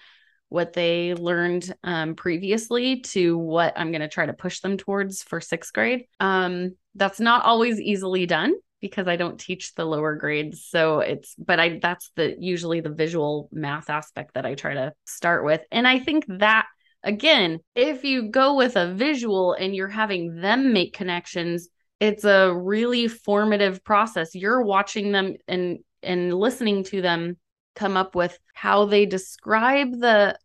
what 0.49 0.75
they 0.75 1.15
learned 1.15 1.75
um, 1.83 2.15
previously 2.15 3.01
to 3.01 3.39
what 3.39 3.73
I'm 3.75 3.91
going 3.91 4.03
to 4.03 4.09
try 4.09 4.27
to 4.27 4.35
push 4.35 4.61
them 4.61 4.77
towards 4.77 5.23
for 5.23 5.41
sixth 5.41 5.73
grade. 5.73 6.05
Um, 6.21 6.77
that's 6.95 7.21
not 7.21 7.45
always 7.45 7.81
easily 7.81 8.27
done 8.27 8.53
because 8.83 9.09
I 9.09 9.17
don't 9.17 9.41
teach 9.41 9.75
the 9.75 9.87
lower 9.87 10.17
grades. 10.17 10.67
So 10.69 11.01
it's, 11.01 11.35
but 11.37 11.59
I, 11.59 11.79
that's 11.81 12.11
the 12.17 12.37
usually 12.39 12.81
the 12.81 12.91
visual 12.91 13.49
math 13.51 13.89
aspect 13.89 14.35
that 14.35 14.45
I 14.45 14.55
try 14.55 14.75
to 14.75 14.93
start 15.07 15.45
with. 15.45 15.63
And 15.71 15.89
I 15.89 16.01
think 16.01 16.27
that, 16.29 16.67
again, 17.03 17.61
if 17.75 18.05
you 18.05 18.29
go 18.29 18.57
with 18.57 18.77
a 18.77 18.93
visual 18.93 19.55
and 19.55 19.75
you're 19.75 19.89
having 19.89 20.41
them 20.41 20.75
make 20.75 20.93
connections, 20.93 21.69
it's 22.03 22.25
a 22.25 22.53
really 22.53 23.07
formative 23.07 23.85
process. 23.85 24.35
You're 24.35 24.63
watching 24.63 25.13
them 25.13 25.37
and, 25.47 25.79
and 26.03 26.35
listening 26.35 26.83
to 26.85 27.01
them 27.01 27.37
come 27.77 27.97
up 27.97 28.17
with 28.17 28.37
how 28.55 28.87
they 28.87 29.07
describe 29.07 29.93
the 29.93 30.37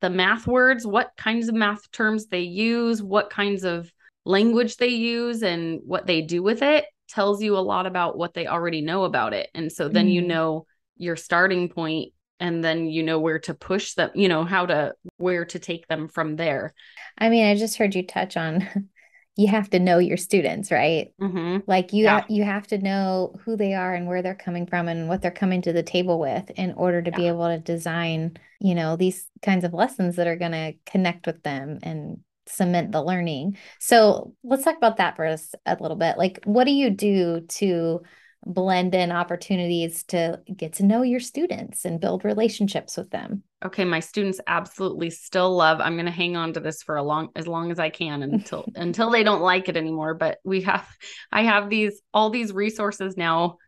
the 0.00 0.10
math 0.10 0.46
words, 0.46 0.86
what 0.86 1.12
kinds 1.16 1.48
of 1.48 1.54
math 1.54 1.90
terms 1.90 2.26
they 2.26 2.40
use, 2.40 3.02
what 3.02 3.28
kinds 3.28 3.64
of 3.64 3.90
language 4.24 4.78
they 4.78 4.88
use 4.88 5.42
and 5.42 5.80
what 5.84 6.06
they 6.06 6.22
do 6.22 6.42
with 6.42 6.62
it 6.62 6.86
tells 7.08 7.42
you 7.42 7.56
a 7.56 7.60
lot 7.60 7.86
about 7.86 8.16
what 8.16 8.32
they 8.32 8.46
already 8.46 8.80
know 8.80 9.04
about 9.04 9.34
it. 9.34 9.50
And 9.54 9.70
so 9.70 9.88
then 9.88 10.08
mm. 10.08 10.12
you 10.12 10.22
know 10.22 10.66
your 10.96 11.16
starting 11.16 11.68
point 11.68 12.14
and 12.40 12.64
then 12.64 12.86
you 12.86 13.02
know 13.02 13.18
where 13.18 13.38
to 13.40 13.52
push 13.52 13.92
them, 13.92 14.10
you 14.14 14.28
know, 14.28 14.44
how 14.44 14.64
to 14.66 14.94
where 15.18 15.44
to 15.44 15.58
take 15.58 15.86
them 15.86 16.08
from 16.08 16.36
there. 16.36 16.72
I 17.18 17.28
mean, 17.28 17.44
I 17.44 17.56
just 17.56 17.76
heard 17.76 17.94
you 17.94 18.06
touch 18.06 18.38
on 18.38 18.88
you 19.36 19.48
have 19.48 19.68
to 19.70 19.80
know 19.80 19.98
your 19.98 20.16
students, 20.16 20.70
right? 20.70 21.12
Mm-hmm. 21.20 21.58
Like 21.66 21.92
you, 21.92 22.04
yeah. 22.04 22.20
ha- 22.20 22.26
you 22.28 22.44
have 22.44 22.66
to 22.68 22.78
know 22.78 23.34
who 23.44 23.56
they 23.56 23.74
are 23.74 23.92
and 23.92 24.06
where 24.06 24.22
they're 24.22 24.34
coming 24.34 24.66
from 24.66 24.86
and 24.88 25.08
what 25.08 25.22
they're 25.22 25.30
coming 25.30 25.62
to 25.62 25.72
the 25.72 25.82
table 25.82 26.20
with 26.20 26.50
in 26.50 26.72
order 26.72 27.02
to 27.02 27.10
yeah. 27.10 27.16
be 27.16 27.28
able 27.28 27.48
to 27.48 27.58
design, 27.58 28.36
you 28.60 28.74
know, 28.74 28.96
these 28.96 29.28
kinds 29.42 29.64
of 29.64 29.74
lessons 29.74 30.16
that 30.16 30.28
are 30.28 30.36
going 30.36 30.52
to 30.52 30.74
connect 30.86 31.26
with 31.26 31.42
them 31.42 31.80
and 31.82 32.18
cement 32.46 32.92
the 32.92 33.02
learning. 33.02 33.56
So 33.80 34.34
let's 34.44 34.64
talk 34.64 34.76
about 34.76 34.98
that 34.98 35.16
for 35.16 35.24
us 35.24 35.54
a 35.66 35.76
little 35.80 35.96
bit. 35.96 36.16
Like, 36.16 36.40
what 36.44 36.64
do 36.64 36.70
you 36.70 36.90
do 36.90 37.40
to 37.40 38.02
blend 38.46 38.94
in 38.94 39.12
opportunities 39.12 40.04
to 40.04 40.40
get 40.54 40.74
to 40.74 40.84
know 40.84 41.02
your 41.02 41.20
students 41.20 41.84
and 41.84 42.00
build 42.00 42.24
relationships 42.24 42.96
with 42.96 43.10
them. 43.10 43.42
Okay, 43.64 43.84
my 43.84 44.00
students 44.00 44.40
absolutely 44.46 45.08
still 45.10 45.56
love. 45.56 45.80
I'm 45.80 45.94
going 45.94 46.04
to 46.04 46.12
hang 46.12 46.36
on 46.36 46.52
to 46.52 46.60
this 46.60 46.82
for 46.82 46.96
a 46.96 47.02
long 47.02 47.30
as 47.34 47.46
long 47.46 47.70
as 47.70 47.78
I 47.78 47.88
can 47.88 48.22
until 48.22 48.66
until 48.74 49.10
they 49.10 49.22
don't 49.22 49.40
like 49.40 49.68
it 49.68 49.76
anymore, 49.76 50.14
but 50.14 50.38
we 50.44 50.62
have 50.62 50.86
I 51.32 51.42
have 51.44 51.70
these 51.70 52.00
all 52.12 52.30
these 52.30 52.52
resources 52.52 53.16
now 53.16 53.58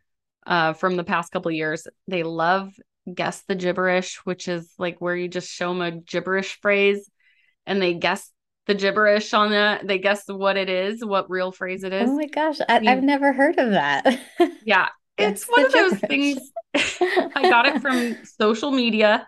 uh 0.45 0.73
from 0.73 0.95
the 0.95 1.03
past 1.03 1.31
couple 1.31 1.51
years. 1.51 1.87
They 2.07 2.23
love 2.23 2.71
guess 3.11 3.43
the 3.47 3.55
gibberish, 3.55 4.17
which 4.23 4.47
is 4.47 4.71
like 4.77 4.99
where 4.99 5.15
you 5.15 5.27
just 5.27 5.49
show 5.49 5.69
them 5.69 5.81
a 5.81 5.91
gibberish 5.91 6.59
phrase 6.61 7.09
and 7.65 7.81
they 7.81 7.93
guess 7.93 8.31
the 8.67 8.75
gibberish 8.75 9.33
on 9.33 9.51
that. 9.51 9.87
They 9.87 9.97
guess 9.97 10.23
what 10.27 10.57
it 10.57 10.69
is, 10.69 11.03
what 11.03 11.29
real 11.29 11.51
phrase 11.51 11.83
it 11.83 11.93
is. 11.93 12.09
Oh 12.09 12.15
my 12.15 12.27
gosh, 12.27 12.57
I, 12.67 12.81
have 12.83 13.03
never 13.03 13.33
heard 13.33 13.57
of 13.57 13.71
that. 13.71 14.19
yeah, 14.63 14.89
it's 15.17 15.45
one 15.45 15.65
of 15.65 15.71
those 15.71 15.99
things. 15.99 16.39
I 16.75 17.49
got 17.49 17.65
it 17.65 17.81
from 17.81 18.17
social 18.23 18.71
media, 18.71 19.27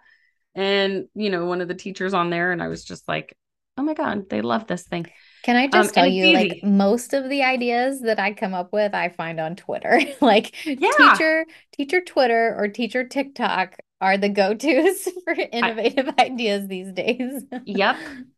and 0.60 1.08
you 1.16 1.30
know, 1.30 1.46
one 1.46 1.62
of 1.62 1.70
the 1.70 1.74
teachers 1.74 2.14
on 2.14 2.30
there, 2.30 2.52
and 2.52 2.62
I 2.62 2.68
was 2.68 2.84
just 2.84 3.08
like, 3.08 3.36
"Oh 3.78 3.84
my 3.84 3.94
god, 3.94 4.30
they 4.30 4.42
love 4.42 4.68
this 4.68 4.84
thing." 4.84 5.08
Can 5.44 5.56
I 5.56 5.68
just 5.68 5.90
um, 5.90 5.94
tell 5.94 6.08
you, 6.08 6.34
like 6.34 6.64
most 6.64 7.14
of 7.14 7.30
the 7.30 7.44
ideas 7.44 8.02
that 8.02 8.20
I 8.20 8.34
come 8.34 8.54
up 8.54 8.74
with, 8.74 8.94
I 8.94 9.08
find 9.08 9.40
on 9.40 9.56
Twitter. 9.56 10.02
like 10.22 10.66
yeah. 10.66 10.92
teacher, 10.98 11.46
teacher 11.78 12.02
Twitter 12.02 12.56
or 12.58 12.68
teacher 12.68 13.08
TikTok 13.08 13.78
are 14.02 14.18
the 14.18 14.30
go-tos 14.30 15.08
for 15.24 15.34
innovative 15.34 16.10
I, 16.18 16.24
ideas 16.26 16.68
these 16.68 16.92
days. 16.92 17.44
yep. 17.66 17.96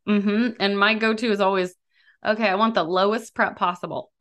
Mm-hmm. 0.07 0.49
And 0.59 0.79
my 0.79 0.93
go-to 0.93 1.31
is 1.31 1.41
always, 1.41 1.73
okay, 2.23 2.47
I 2.47 2.55
want 2.55 2.75
the 2.75 2.83
lowest 2.83 3.33
prep 3.33 3.57
possible. 3.57 4.11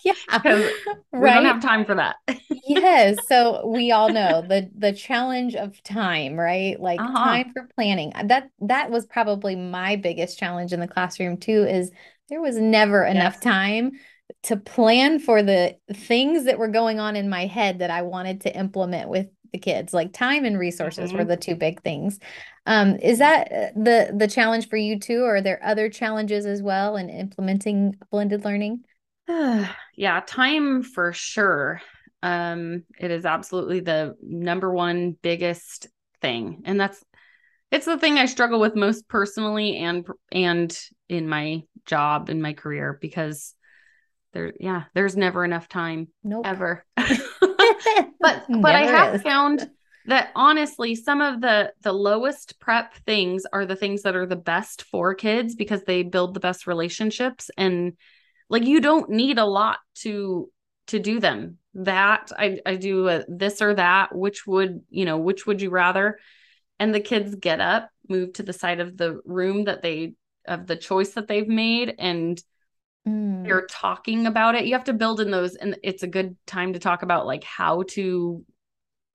yeah. 0.04 0.12
Because 0.32 0.70
we 1.12 1.28
don't 1.28 1.44
have 1.44 1.62
time 1.62 1.84
for 1.84 1.94
that. 1.94 2.16
yes. 2.66 3.18
So 3.28 3.66
we 3.66 3.92
all 3.92 4.08
know 4.08 4.42
the 4.42 4.70
the 4.76 4.92
challenge 4.92 5.54
of 5.54 5.82
time, 5.82 6.38
right? 6.38 6.80
Like 6.80 7.00
uh-huh. 7.00 7.24
time 7.24 7.52
for 7.52 7.68
planning. 7.74 8.12
That 8.24 8.50
that 8.60 8.90
was 8.90 9.06
probably 9.06 9.56
my 9.56 9.96
biggest 9.96 10.38
challenge 10.38 10.72
in 10.72 10.80
the 10.80 10.88
classroom 10.88 11.36
too, 11.36 11.64
is 11.64 11.90
there 12.28 12.40
was 12.40 12.56
never 12.56 13.04
yes. 13.04 13.14
enough 13.14 13.40
time 13.40 13.92
to 14.44 14.56
plan 14.56 15.18
for 15.18 15.42
the 15.42 15.76
things 15.92 16.44
that 16.44 16.58
were 16.58 16.68
going 16.68 17.00
on 17.00 17.16
in 17.16 17.28
my 17.28 17.46
head 17.46 17.80
that 17.80 17.90
I 17.90 18.02
wanted 18.02 18.42
to 18.42 18.56
implement 18.56 19.08
with 19.08 19.26
the 19.52 19.58
kids 19.58 19.92
like 19.92 20.12
time 20.12 20.44
and 20.44 20.58
resources 20.58 21.08
mm-hmm. 21.08 21.18
were 21.18 21.24
the 21.24 21.36
two 21.36 21.56
big 21.56 21.82
things 21.82 22.18
um, 22.66 22.96
is 22.96 23.18
that 23.18 23.50
uh, 23.52 23.66
the 23.74 24.14
the 24.16 24.28
challenge 24.28 24.68
for 24.68 24.76
you 24.76 24.98
too 24.98 25.22
or 25.22 25.36
are 25.36 25.40
there 25.40 25.60
other 25.64 25.88
challenges 25.88 26.46
as 26.46 26.62
well 26.62 26.96
in 26.96 27.08
implementing 27.08 27.96
blended 28.10 28.44
learning 28.44 28.84
yeah 29.96 30.20
time 30.26 30.82
for 30.82 31.12
sure 31.12 31.80
um, 32.22 32.84
it 32.98 33.10
is 33.10 33.24
absolutely 33.24 33.80
the 33.80 34.14
number 34.22 34.72
one 34.72 35.16
biggest 35.22 35.86
thing 36.20 36.62
and 36.64 36.78
that's 36.78 37.02
it's 37.70 37.86
the 37.86 37.98
thing 37.98 38.18
i 38.18 38.26
struggle 38.26 38.60
with 38.60 38.76
most 38.76 39.08
personally 39.08 39.76
and 39.78 40.06
and 40.32 40.78
in 41.08 41.28
my 41.28 41.62
job 41.86 42.28
in 42.28 42.42
my 42.42 42.52
career 42.52 42.98
because 43.00 43.54
there 44.32 44.52
yeah 44.60 44.84
there's 44.94 45.16
never 45.16 45.44
enough 45.44 45.68
time 45.68 46.08
nope. 46.22 46.46
ever 46.46 46.84
but 48.20 48.44
but 48.48 48.74
I 48.74 48.84
have 48.84 49.14
is. 49.14 49.22
found 49.22 49.68
that 50.06 50.30
honestly 50.34 50.94
some 50.94 51.20
of 51.20 51.40
the 51.40 51.72
the 51.82 51.92
lowest 51.92 52.58
prep 52.60 52.94
things 53.06 53.44
are 53.52 53.66
the 53.66 53.76
things 53.76 54.02
that 54.02 54.16
are 54.16 54.26
the 54.26 54.36
best 54.36 54.82
for 54.82 55.14
kids 55.14 55.54
because 55.54 55.82
they 55.84 56.02
build 56.02 56.34
the 56.34 56.40
best 56.40 56.66
relationships 56.66 57.50
and 57.56 57.94
like 58.50 58.64
you 58.64 58.80
don't 58.80 59.08
need 59.08 59.38
a 59.38 59.46
lot 59.46 59.78
to 59.96 60.50
to 60.88 60.98
do 60.98 61.20
them. 61.20 61.56
That 61.74 62.32
i 62.36 62.58
i 62.66 62.76
do 62.76 63.08
a, 63.08 63.24
this 63.28 63.62
or 63.62 63.74
that 63.74 64.14
which 64.14 64.46
would 64.46 64.82
you 64.90 65.04
know 65.04 65.16
which 65.18 65.46
would 65.46 65.62
you 65.62 65.70
rather? 65.70 66.18
And 66.78 66.94
the 66.94 67.00
kids 67.00 67.34
get 67.36 67.60
up 67.60 67.90
move 68.08 68.32
to 68.34 68.42
the 68.42 68.52
side 68.52 68.80
of 68.80 68.96
the 68.96 69.20
room 69.24 69.64
that 69.64 69.82
they 69.82 70.14
of 70.46 70.66
the 70.66 70.76
choice 70.76 71.10
that 71.10 71.28
they've 71.28 71.48
made 71.48 71.94
and 71.98 72.42
mm. 73.06 73.44
they're 73.44 73.66
talking 73.66 74.26
about 74.26 74.56
it. 74.56 74.66
You 74.66 74.72
have 74.74 74.84
to 74.84 74.92
build 74.92 75.20
in 75.20 75.30
those 75.30 75.54
and 75.54 75.78
it's 75.82 76.02
a 76.02 76.08
good 76.08 76.36
time 76.46 76.72
to 76.72 76.78
talk 76.78 77.02
about 77.02 77.26
like 77.26 77.44
how 77.44 77.84
to 77.90 78.44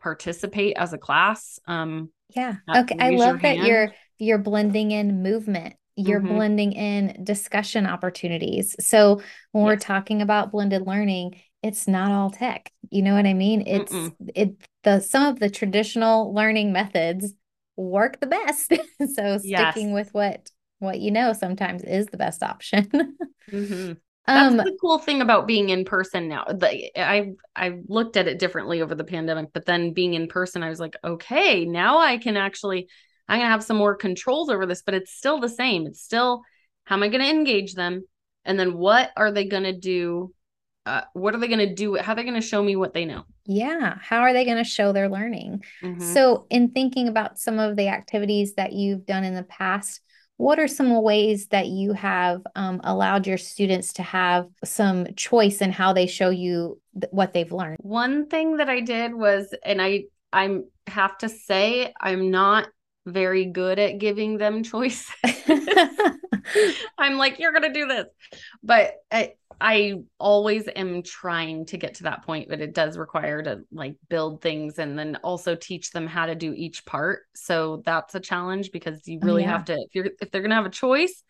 participate 0.01 0.77
as 0.77 0.94
a 0.94 0.98
class. 0.98 1.60
Um 1.68 2.10
yeah. 2.36 2.56
okay 2.75 2.96
i 3.00 3.12
love 3.12 3.42
that 3.42 3.58
you're 3.58 3.94
you're 4.18 4.38
blending 4.38 4.92
in 4.92 5.22
movement 5.22 5.75
you're 5.96 6.20
mm-hmm. 6.20 6.36
blending 6.36 6.74
in 6.74 7.24
discussion 7.24 7.86
opportunities 7.86 8.75
so 8.80 9.22
when 9.52 9.64
yes. 9.64 9.72
we're 9.72 9.78
talking 9.78 10.22
about 10.22 10.52
blended 10.52 10.86
learning 10.86 11.40
it's 11.64 11.88
not 11.88 12.12
all 12.12 12.30
tech 12.30 12.72
you 12.90 13.02
know 13.02 13.14
what 13.14 13.25
i 13.25 13.34
mean 13.34 13.64
it's 13.66 13.92
Mm-mm. 13.92 14.14
it 14.36 14.56
the 14.84 15.00
some 15.00 15.25
of 15.25 15.40
the 15.40 15.50
traditional 15.50 16.34
learning 16.34 16.74
methods 16.74 17.34
work 17.78 18.20
the 18.20 18.28
best 18.28 18.74
so 19.16 19.38
sticking 19.38 19.90
yes. 19.90 19.94
with 19.94 20.14
what 20.14 20.50
what 20.80 21.00
you 21.00 21.12
know 21.12 21.34
sometimes 21.34 21.84
is 21.84 22.08
the 22.08 22.18
best 22.18 22.44
option 22.44 23.16
mm-hmm. 23.50 23.94
That's 24.28 24.52
um, 24.52 24.58
the 24.58 24.75
cool 24.82 24.98
thing 24.98 25.22
about 25.22 25.46
being 25.46 25.70
in 25.70 25.86
person 25.86 26.28
now. 26.28 26.46
The, 26.46 27.00
I 27.00 27.34
I 27.56 27.80
looked 27.88 28.18
at 28.18 28.28
it 28.28 28.40
differently 28.40 28.82
over 28.82 28.96
the 28.96 29.04
pandemic, 29.04 29.50
but 29.54 29.66
then 29.66 29.94
being 29.94 30.16
in 30.16 30.28
person, 30.28 30.64
I 30.64 30.70
was 30.70 30.80
like, 30.80 30.96
okay, 31.04 31.66
now 31.66 32.00
I 32.00 32.18
can 32.18 32.36
actually 32.36 32.88
I'm 33.27 33.39
gonna 33.39 33.50
have 33.50 33.63
some 33.63 33.77
more 33.77 33.96
controls 33.96 34.50
over 34.50 34.65
this, 34.65 34.82
but 34.84 34.94
it's 34.94 35.13
still 35.13 35.39
the 35.39 35.50
same. 35.50 35.88
It's 35.88 36.01
still 36.01 36.41
how 36.86 36.96
am 36.96 37.03
I 37.03 37.08
gonna 37.08 37.25
engage 37.25 37.74
them, 37.74 38.03
and 38.44 38.60
then 38.60 38.77
what 38.77 39.12
are 39.17 39.32
they 39.32 39.46
gonna 39.46 39.74
do? 39.74 40.34
Uh, 40.86 41.01
what 41.13 41.34
are 41.34 41.39
they 41.39 41.48
gonna 41.48 41.74
do? 41.74 41.96
How 41.96 42.13
are 42.13 42.15
they 42.15 42.24
gonna 42.24 42.41
show 42.41 42.62
me 42.62 42.75
what 42.75 42.94
they 42.94 43.05
know? 43.05 43.24
Yeah, 43.46 43.98
how 44.00 44.20
are 44.20 44.34
they 44.34 44.46
gonna 44.46 44.63
show 44.63 44.91
their 44.91 45.10
learning? 45.10 45.63
Mm-hmm. 45.84 46.13
So, 46.13 46.46
in 46.50 46.72
thinking 46.72 47.08
about 47.08 47.39
some 47.39 47.60
of 47.60 47.75
the 47.75 47.88
activities 47.88 48.53
that 48.55 48.74
you've 48.74 49.05
done 49.05 49.24
in 49.24 49.34
the 49.34 49.44
past, 49.44 50.01
what 50.38 50.60
are 50.60 50.67
some 50.67 51.01
ways 51.01 51.48
that 51.48 51.67
you 51.67 51.94
have 51.94 52.41
um, 52.55 52.82
allowed 52.84 53.25
your 53.25 53.38
students 53.38 53.94
to 53.94 54.03
have 54.03 54.48
some 54.63 55.08
choice 55.15 55.62
in 55.62 55.72
how 55.72 55.94
they 55.94 56.08
show 56.08 56.29
you 56.29 56.79
th- 57.00 57.12
what 57.12 57.34
they've 57.34 57.51
learned 57.51 57.77
one 57.79 58.27
thing 58.27 58.58
that 58.58 58.70
i 58.70 58.82
did 58.82 59.13
was 59.13 59.53
and 59.63 59.82
i 59.82 60.03
i'm 60.34 60.65
have 60.88 61.17
to 61.17 61.29
say 61.29 61.94
i'm 62.01 62.32
not 62.32 62.67
very 63.06 63.46
good 63.46 63.80
at 63.80 64.00
giving 64.00 64.38
them 64.38 64.64
choice 64.64 65.12
i'm 66.98 67.18
like 67.18 67.40
you're 67.40 67.54
gonna 67.54 67.74
do 67.74 67.88
this 67.88 68.06
but 68.64 68.96
I, 69.12 69.34
I 69.60 70.02
always 70.18 70.68
am 70.76 71.02
trying 71.04 71.66
to 71.68 71.78
get 71.78 71.96
to 71.96 72.04
that 72.04 72.24
point, 72.26 72.50
but 72.50 72.62
it 72.62 72.74
does 72.74 72.98
require 72.98 73.42
to 73.44 73.62
like 73.72 73.96
build 74.10 74.42
things 74.42 74.80
and 74.80 74.98
then 74.98 75.18
also 75.24 75.56
teach 75.56 75.92
them 75.92 76.08
how 76.08 76.26
to 76.26 76.36
do 76.36 76.54
each 76.54 76.86
part. 76.86 77.22
So 77.36 77.82
that's 77.86 78.16
a 78.16 78.20
challenge 78.20 78.72
because 78.72 79.08
you 79.08 79.20
oh, 79.22 79.26
really 79.26 79.44
yeah. 79.44 79.52
have 79.52 79.66
to 79.66 79.74
if 79.74 79.96
you're 79.96 80.10
if 80.20 80.32
they're 80.32 80.42
going 80.42 80.50
to 80.50 80.56
have 80.56 80.66
a 80.66 80.70
choice, 80.70 81.24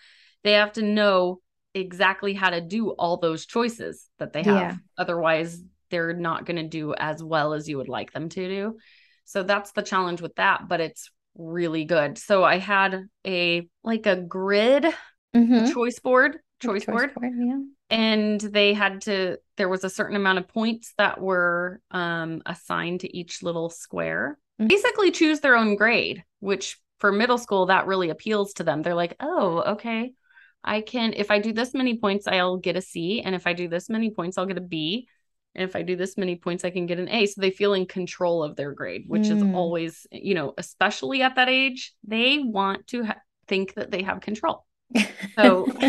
they 0.43 0.53
have 0.53 0.73
to 0.73 0.81
know 0.81 1.41
exactly 1.73 2.33
how 2.33 2.49
to 2.49 2.61
do 2.61 2.91
all 2.91 3.17
those 3.17 3.45
choices 3.45 4.09
that 4.17 4.33
they 4.33 4.43
have. 4.43 4.61
Yeah. 4.61 4.75
Otherwise, 4.97 5.61
they're 5.91 6.13
not 6.13 6.45
going 6.45 6.57
to 6.57 6.67
do 6.67 6.95
as 6.95 7.21
well 7.21 7.53
as 7.53 7.69
you 7.69 7.77
would 7.77 7.89
like 7.89 8.11
them 8.11 8.29
to 8.29 8.47
do. 8.47 8.77
So 9.25 9.43
that's 9.43 9.71
the 9.71 9.81
challenge 9.81 10.21
with 10.21 10.35
that, 10.35 10.67
but 10.67 10.79
it's 10.79 11.11
really 11.35 11.85
good. 11.85 12.17
So 12.17 12.43
I 12.43 12.57
had 12.57 13.07
a 13.25 13.67
like 13.83 14.05
a 14.05 14.15
grid 14.15 14.85
mm-hmm. 15.35 15.53
a 15.53 15.73
choice 15.73 15.99
board, 15.99 16.37
choice, 16.61 16.85
choice 16.85 16.85
board. 16.85 17.13
board 17.13 17.33
yeah 17.37 17.59
and 17.89 18.41
they 18.41 18.73
had 18.73 19.01
to 19.01 19.37
there 19.57 19.69
was 19.69 19.83
a 19.83 19.89
certain 19.89 20.15
amount 20.15 20.39
of 20.39 20.47
points 20.47 20.93
that 20.97 21.21
were 21.21 21.79
um, 21.91 22.41
assigned 22.45 23.01
to 23.01 23.17
each 23.17 23.43
little 23.43 23.69
square 23.69 24.37
mm-hmm. 24.59 24.67
basically 24.67 25.11
choose 25.11 25.39
their 25.39 25.55
own 25.55 25.75
grade 25.75 26.23
which 26.39 26.79
for 26.99 27.11
middle 27.11 27.37
school 27.37 27.67
that 27.67 27.87
really 27.87 28.09
appeals 28.09 28.53
to 28.53 28.63
them 28.63 28.81
they're 28.81 28.95
like 28.95 29.15
oh 29.19 29.61
okay 29.61 30.13
i 30.63 30.81
can 30.81 31.13
if 31.13 31.29
i 31.29 31.39
do 31.39 31.53
this 31.53 31.73
many 31.73 31.97
points 31.97 32.27
i'll 32.27 32.57
get 32.57 32.75
a 32.75 32.81
c 32.81 33.21
and 33.21 33.35
if 33.35 33.45
i 33.45 33.53
do 33.53 33.67
this 33.67 33.89
many 33.89 34.09
points 34.09 34.37
i'll 34.37 34.47
get 34.47 34.57
a 34.57 34.61
b 34.61 35.07
and 35.55 35.67
if 35.67 35.75
i 35.75 35.81
do 35.81 35.95
this 35.95 36.17
many 36.17 36.35
points 36.35 36.65
i 36.65 36.69
can 36.69 36.85
get 36.85 36.99
an 36.99 37.09
a 37.09 37.25
so 37.25 37.39
they 37.41 37.51
feel 37.51 37.73
in 37.73 37.85
control 37.85 38.43
of 38.43 38.55
their 38.55 38.73
grade 38.73 39.05
which 39.07 39.23
mm. 39.23 39.35
is 39.35 39.55
always 39.55 40.07
you 40.11 40.33
know 40.33 40.53
especially 40.57 41.21
at 41.21 41.35
that 41.35 41.49
age 41.49 41.93
they 42.07 42.39
want 42.39 42.85
to 42.87 43.03
ha- 43.03 43.21
think 43.47 43.73
that 43.75 43.91
they 43.91 44.03
have 44.03 44.21
control 44.21 44.65
so 45.35 45.65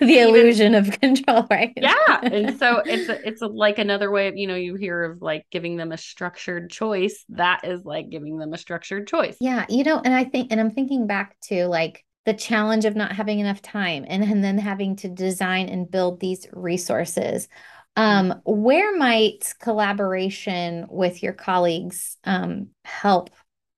the 0.00 0.18
illusion 0.18 0.74
of 0.74 0.90
control, 1.00 1.46
right? 1.50 1.72
yeah. 1.76 2.20
And 2.22 2.58
so 2.58 2.78
it's 2.84 3.08
a, 3.08 3.26
it's 3.26 3.42
a, 3.42 3.46
like 3.46 3.78
another 3.78 4.10
way 4.10 4.28
of, 4.28 4.36
you 4.36 4.46
know, 4.46 4.54
you 4.54 4.74
hear 4.74 5.04
of 5.04 5.22
like 5.22 5.46
giving 5.50 5.76
them 5.76 5.92
a 5.92 5.98
structured 5.98 6.70
choice. 6.70 7.24
That 7.30 7.64
is 7.64 7.84
like 7.84 8.08
giving 8.08 8.38
them 8.38 8.52
a 8.52 8.58
structured 8.58 9.06
choice. 9.06 9.36
Yeah. 9.40 9.66
You 9.68 9.84
know, 9.84 10.00
and 10.04 10.14
I 10.14 10.24
think, 10.24 10.50
and 10.50 10.60
I'm 10.60 10.70
thinking 10.70 11.06
back 11.06 11.38
to 11.48 11.66
like 11.66 12.04
the 12.24 12.34
challenge 12.34 12.86
of 12.86 12.96
not 12.96 13.12
having 13.12 13.38
enough 13.38 13.60
time 13.60 14.04
and, 14.08 14.24
and 14.24 14.42
then 14.42 14.58
having 14.58 14.96
to 14.96 15.08
design 15.08 15.68
and 15.68 15.90
build 15.90 16.20
these 16.20 16.46
resources. 16.52 17.48
Um, 17.96 18.40
where 18.44 18.96
might 18.96 19.54
collaboration 19.60 20.86
with 20.90 21.22
your 21.22 21.32
colleagues 21.32 22.16
um, 22.24 22.70
help 22.84 23.30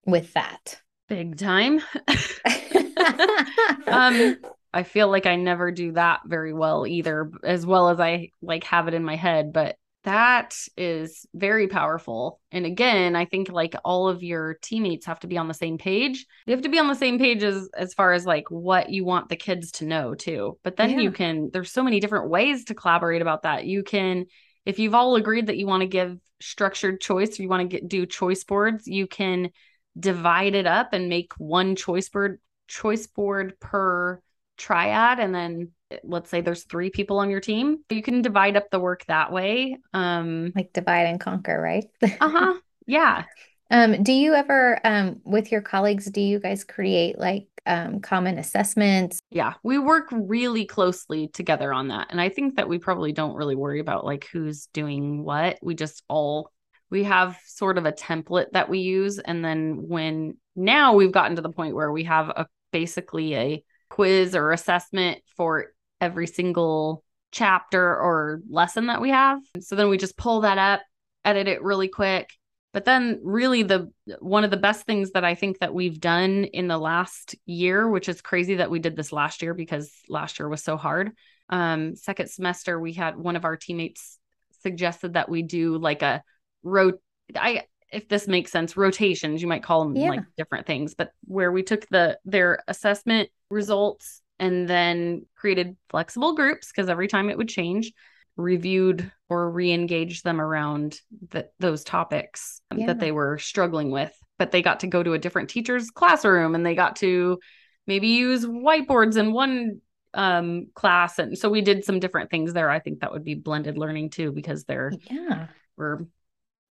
with 0.07 0.33
that? 0.35 0.81
Big 1.09 1.37
time. 1.37 1.81
um, 3.87 4.37
I 4.73 4.83
feel 4.83 5.09
like 5.09 5.27
I 5.27 5.37
never 5.37 5.71
do 5.71 5.93
that 5.93 6.21
very 6.27 6.53
well 6.53 6.87
either, 6.87 7.31
as 7.45 7.65
well 7.65 7.91
as 7.91 8.01
I 8.01 8.31
like 8.43 8.65
have 8.65 8.89
it 8.89 8.95
in 8.95 9.05
my 9.05 9.17
head, 9.17 9.53
but 9.53 9.77
that 10.07 10.57
is 10.77 11.27
very 11.35 11.67
powerful. 11.67 12.41
And 12.53 12.65
again, 12.65 13.17
I 13.17 13.25
think 13.25 13.51
like 13.51 13.75
all 13.85 14.09
of 14.09 14.23
your 14.23 14.55
teammates 14.63 15.07
have 15.07 15.19
to 15.21 15.27
be 15.27 15.37
on 15.37 15.49
the 15.49 15.55
same 15.55 15.79
page. 15.79 16.27
You 16.47 16.53
have 16.53 16.63
to 16.63 16.69
be 16.69 16.79
on 16.79 16.87
the 16.87 16.95
same 16.95 17.19
page 17.19 17.43
as 17.43 17.69
as 17.77 17.93
far 17.93 18.13
as 18.13 18.25
like 18.25 18.49
what 18.49 18.89
you 18.89 19.05
want 19.05 19.29
the 19.29 19.35
kids 19.35 19.73
to 19.73 19.85
know 19.85 20.15
too. 20.15 20.59
But 20.63 20.77
then 20.77 20.91
yeah. 20.91 21.01
you 21.01 21.11
can 21.11 21.51
there's 21.53 21.73
so 21.73 21.83
many 21.83 21.99
different 21.99 22.31
ways 22.31 22.67
to 22.67 22.75
collaborate 22.75 23.21
about 23.21 23.43
that. 23.43 23.67
You 23.67 23.83
can 23.83 24.27
if 24.65 24.79
you've 24.79 24.95
all 24.95 25.17
agreed 25.17 25.49
that 25.49 25.57
you 25.57 25.67
want 25.67 25.81
to 25.81 25.89
give 25.89 26.17
structured 26.41 27.01
choice 27.01 27.39
you 27.41 27.49
want 27.49 27.69
to 27.69 27.77
get 27.77 27.89
do 27.89 28.07
choice 28.07 28.45
boards, 28.45 28.87
you 28.87 29.09
can 29.09 29.51
divide 29.99 30.55
it 30.55 30.69
up 30.69 30.93
and 30.93 31.09
make 31.09 31.33
one 31.37 31.75
choice 31.75 32.09
board 32.09 32.39
choice 32.69 33.09
board 33.09 33.59
per 33.59 34.21
triad 34.57 35.19
and 35.19 35.35
then 35.35 35.73
let's 36.03 36.31
say 36.31 36.41
there's 36.41 36.65
three 36.65 36.91
people 36.91 37.19
on 37.19 37.31
your 37.31 37.41
team 37.41 37.79
you 37.91 38.03
can 38.03 38.23
divide 38.23 38.57
up 38.57 38.71
the 38.71 38.81
work 38.81 39.05
that 39.07 39.31
way 39.33 39.77
um 39.95 40.53
like 40.57 40.73
divide 40.73 41.07
and 41.07 41.21
conquer 41.21 41.61
right? 41.61 41.87
Uh-huh. 42.03 42.55
Yeah. 42.89 43.25
Um 43.71 44.05
do 44.05 44.13
you 44.13 44.35
ever 44.35 44.79
um 44.85 45.21
with 45.25 45.51
your 45.51 45.61
colleagues 45.61 46.09
do 46.11 46.21
you 46.21 46.39
guys 46.39 46.63
create 46.63 47.19
like 47.19 47.49
um 47.67 48.01
common 48.01 48.39
assessments? 48.39 49.21
Yeah 49.31 49.55
we 49.65 49.79
work 49.79 50.07
really 50.13 50.67
closely 50.67 51.29
together 51.29 51.73
on 51.73 51.89
that 51.89 52.09
and 52.11 52.21
i 52.21 52.29
think 52.29 52.57
that 52.57 52.69
we 52.69 52.79
probably 52.79 53.11
don't 53.13 53.35
really 53.35 53.57
worry 53.57 53.81
about 53.81 54.05
like 54.05 54.29
who's 54.33 54.67
doing 54.73 55.25
what. 55.25 55.59
We 55.63 55.75
just 55.75 56.05
all 56.09 56.53
we 56.91 57.03
have 57.05 57.37
sort 57.47 57.79
of 57.79 57.87
a 57.87 57.93
template 57.93 58.53
that 58.53 58.69
we 58.69 58.79
use 58.79 59.19
and 59.19 59.45
then 59.45 59.89
when 59.89 60.37
now 60.55 60.95
we've 60.95 61.13
gotten 61.13 61.37
to 61.37 61.43
the 61.43 61.51
point 61.51 61.75
where 61.75 61.91
we 61.91 62.05
have 62.05 62.29
a 62.29 62.47
basically 62.73 63.35
a 63.35 63.65
quiz 63.89 64.35
or 64.35 64.53
assessment 64.53 65.19
for 65.37 65.73
every 66.01 66.27
single 66.27 67.03
chapter 67.33 67.83
or 67.83 68.41
lesson 68.49 68.87
that 68.87 69.01
we 69.01 69.11
have. 69.11 69.41
So 69.61 69.77
then 69.77 69.89
we 69.89 69.99
just 69.99 70.17
pull 70.17 70.43
that 70.43 70.59
up, 70.59 70.83
edit 71.25 71.49
it 71.49 71.63
really 71.63 71.89
quick. 71.89 72.31
But 72.73 72.85
then 72.85 73.21
really 73.23 73.63
the 73.63 73.91
one 74.21 74.45
of 74.45 74.51
the 74.51 74.59
best 74.59 74.85
things 74.85 75.13
that 75.13 75.25
I 75.25 75.35
think 75.35 75.61
that 75.61 75.73
we've 75.73 75.99
done 75.99 76.45
in 76.45 76.69
the 76.69 76.79
last 76.79 77.35
year, 77.47 77.89
which 77.89 78.09
is 78.09 78.21
crazy 78.21 78.57
that 78.57 78.71
we 78.71 78.79
did 78.79 78.97
this 78.97 79.13
last 79.13 79.41
year 79.41 79.55
because 79.55 79.91
last 80.09 80.39
year 80.39 80.49
was 80.49 80.63
so 80.63 80.77
hard. 80.77 81.13
Um 81.49 81.95
second 81.97 82.29
semester 82.29 82.79
we 82.79 82.93
had 82.93 83.17
one 83.17 83.37
of 83.37 83.45
our 83.45 83.57
teammates 83.57 84.19
suggested 84.63 85.15
that 85.15 85.29
we 85.29 85.43
do 85.43 85.79
like 85.79 86.03
a 86.03 86.23
road 86.63 86.97
I 87.35 87.63
if 87.93 88.09
this 88.09 88.27
makes 88.27 88.51
sense, 88.51 88.77
rotations, 88.77 89.41
you 89.41 89.49
might 89.49 89.63
call 89.63 89.85
them 89.85 89.97
yeah. 89.97 90.11
like 90.11 90.25
different 90.37 90.67
things, 90.67 90.95
but 90.95 91.13
where 91.25 91.53
we 91.53 91.63
took 91.63 91.87
the 91.89 92.19
their 92.25 92.63
assessment 92.69 93.31
results 93.49 94.23
and 94.39 94.69
then 94.69 95.27
created 95.37 95.77
flexible 95.89 96.35
groups 96.35 96.71
because 96.71 96.89
every 96.89 97.09
time 97.09 97.31
it 97.31 97.39
would 97.39 97.49
change, 97.49 97.93
reviewed 98.37 99.11
or 99.29 99.51
re-engaged 99.51 100.25
them 100.25 100.41
around 100.41 101.01
the, 101.31 101.49
those 101.59 101.83
topics 101.83 102.61
yeah. 102.75 102.87
that 102.87 103.01
they 103.01 103.13
were 103.13 103.39
struggling 103.39 103.91
with. 103.91 104.13
But 104.39 104.51
they 104.51 104.61
got 104.61 104.81
to 104.81 104.87
go 104.87 105.03
to 105.03 105.15
a 105.15 105.19
different 105.19 105.49
teacher's 105.49 105.91
classroom 105.91 106.55
and 106.55 106.65
they 106.65 106.75
got 106.75 106.97
to 106.97 107.39
maybe 107.87 108.09
use 108.09 108.45
whiteboards 108.45 109.17
in 109.17 109.33
one 109.33 109.81
um 110.15 110.69
class 110.75 111.19
and 111.19 111.37
so 111.37 111.51
we 111.51 111.61
did 111.61 111.85
some 111.85 112.01
different 112.01 112.31
things 112.31 112.55
there 112.55 112.71
i 112.71 112.79
think 112.79 113.01
that 113.01 113.13
would 113.13 113.25
be 113.25 113.35
blended 113.35 113.77
learning 113.77 114.09
too 114.09 114.33
because 114.33 114.65
they're 114.65 114.91
yeah 115.11 115.49
we're 115.77 115.99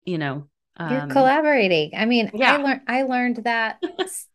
you 0.05 0.17
know 0.17 0.47
Um, 0.75 0.91
You're 0.91 1.07
collaborating. 1.07 1.91
I 1.95 2.05
mean, 2.05 2.31
yeah. 2.33 2.53
I 2.53 2.57
learned 2.57 2.81
I 2.87 3.01
learned 3.03 3.35
that 3.43 3.81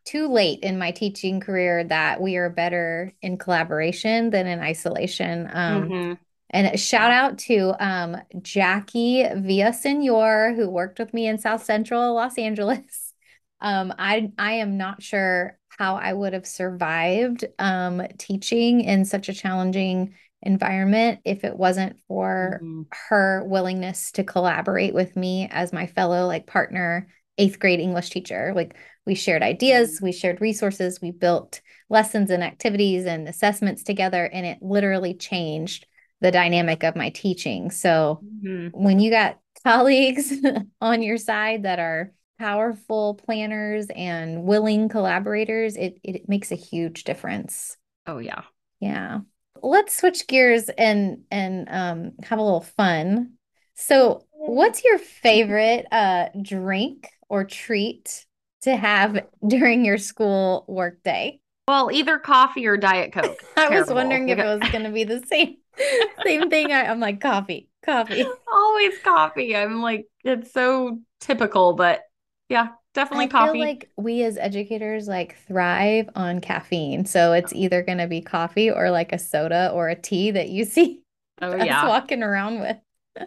too 0.05 0.27
late 0.31 0.59
in 0.61 0.77
my 0.77 0.91
teaching 0.91 1.39
career 1.39 1.83
that 1.83 2.21
we 2.21 2.37
are 2.37 2.49
better 2.49 3.13
in 3.21 3.37
collaboration 3.37 4.29
than 4.29 4.47
in 4.47 4.59
isolation. 4.59 5.49
Um, 5.51 5.89
mm-hmm. 5.89 6.13
And 6.51 6.79
shout 6.79 7.11
out 7.11 7.37
to 7.39 7.75
um, 7.79 8.17
Jackie 8.41 9.23
Villasenor, 9.23 10.55
who 10.55 10.69
worked 10.69 10.97
with 10.97 11.13
me 11.13 11.27
in 11.27 11.37
South 11.37 11.63
Central 11.63 12.13
Los 12.15 12.37
Angeles. 12.37 13.05
Um, 13.61 13.93
I 13.99 14.31
I 14.37 14.53
am 14.53 14.77
not 14.77 15.03
sure 15.03 15.59
how 15.67 15.95
I 15.95 16.13
would 16.13 16.31
have 16.31 16.47
survived 16.47 17.43
um, 17.59 18.01
teaching 18.17 18.79
in 18.79 19.03
such 19.03 19.27
a 19.27 19.33
challenging 19.33 20.13
environment 20.41 21.19
if 21.25 21.43
it 21.43 21.55
wasn't 21.55 21.99
for 22.07 22.59
mm-hmm. 22.63 22.83
her 23.09 23.43
willingness 23.45 24.11
to 24.13 24.23
collaborate 24.23 24.93
with 24.93 25.15
me 25.15 25.47
as 25.51 25.73
my 25.73 25.87
fellow 25.87 26.27
like 26.27 26.47
partner 26.47 27.07
eighth 27.37 27.59
grade 27.59 27.79
English 27.79 28.09
teacher. 28.09 28.53
Like 28.55 28.75
we 29.05 29.15
shared 29.15 29.43
ideas, 29.43 29.95
mm-hmm. 29.95 30.05
we 30.05 30.11
shared 30.11 30.41
resources, 30.41 31.01
we 31.01 31.11
built 31.11 31.61
lessons 31.89 32.29
and 32.29 32.43
activities 32.43 33.05
and 33.05 33.27
assessments 33.27 33.83
together, 33.83 34.25
and 34.25 34.45
it 34.45 34.59
literally 34.61 35.13
changed 35.13 35.87
the 36.21 36.31
dynamic 36.31 36.83
of 36.83 36.95
my 36.95 37.09
teaching. 37.09 37.71
So 37.71 38.19
mm-hmm. 38.23 38.67
when 38.81 38.99
you 38.99 39.09
got 39.09 39.39
colleagues 39.63 40.33
on 40.81 41.01
your 41.01 41.17
side 41.17 41.63
that 41.63 41.79
are 41.79 42.13
powerful 42.37 43.15
planners 43.15 43.87
and 43.93 44.43
willing 44.43 44.87
collaborators, 44.89 45.75
it 45.75 45.99
it 46.03 46.29
makes 46.29 46.51
a 46.51 46.55
huge 46.55 47.03
difference. 47.03 47.75
Oh 48.05 48.19
yeah. 48.19 48.43
Yeah 48.79 49.19
let's 49.63 49.97
switch 49.97 50.27
gears 50.27 50.69
and 50.69 51.23
and 51.31 51.67
um 51.69 52.11
have 52.23 52.39
a 52.39 52.43
little 52.43 52.61
fun. 52.61 53.33
So, 53.75 54.25
what's 54.31 54.83
your 54.83 54.97
favorite 54.97 55.85
uh 55.91 56.29
drink 56.41 57.09
or 57.29 57.45
treat 57.45 58.25
to 58.61 58.75
have 58.75 59.25
during 59.45 59.85
your 59.85 59.97
school 59.97 60.65
workday? 60.67 61.39
Well, 61.67 61.91
either 61.91 62.17
coffee 62.17 62.65
or 62.65 62.77
diet 62.77 63.13
coke. 63.13 63.39
I 63.57 63.67
Terrible. 63.67 63.79
was 63.79 63.93
wondering 63.93 64.29
if 64.29 64.39
it 64.39 64.43
was 64.43 64.69
going 64.71 64.85
to 64.85 64.89
be 64.89 65.03
the 65.03 65.23
same 65.27 65.57
same 66.25 66.49
thing. 66.49 66.71
I, 66.71 66.87
I'm 66.87 66.99
like 66.99 67.21
coffee, 67.21 67.69
coffee. 67.85 68.25
Always 68.53 68.97
coffee. 68.99 69.55
I'm 69.55 69.81
like 69.81 70.07
it's 70.23 70.51
so 70.51 70.99
typical, 71.19 71.73
but 71.73 72.01
yeah, 72.49 72.69
definitely 72.93 73.25
I 73.25 73.29
coffee. 73.29 73.51
feel 73.53 73.61
like 73.61 73.89
we 73.97 74.23
as 74.23 74.37
educators 74.37 75.07
like 75.07 75.37
thrive 75.47 76.09
on 76.15 76.41
caffeine. 76.41 77.05
So 77.05 77.33
it's 77.33 77.53
either 77.53 77.81
going 77.83 77.97
to 77.99 78.07
be 78.07 78.21
coffee 78.21 78.71
or 78.71 78.91
like 78.91 79.13
a 79.13 79.19
soda 79.19 79.71
or 79.73 79.89
a 79.89 79.95
tea 79.95 80.31
that 80.31 80.49
you 80.49 80.65
see 80.65 81.01
oh, 81.41 81.51
us 81.51 81.65
yeah. 81.65 81.87
walking 81.87 82.23
around 82.23 82.59
with. 82.59 82.77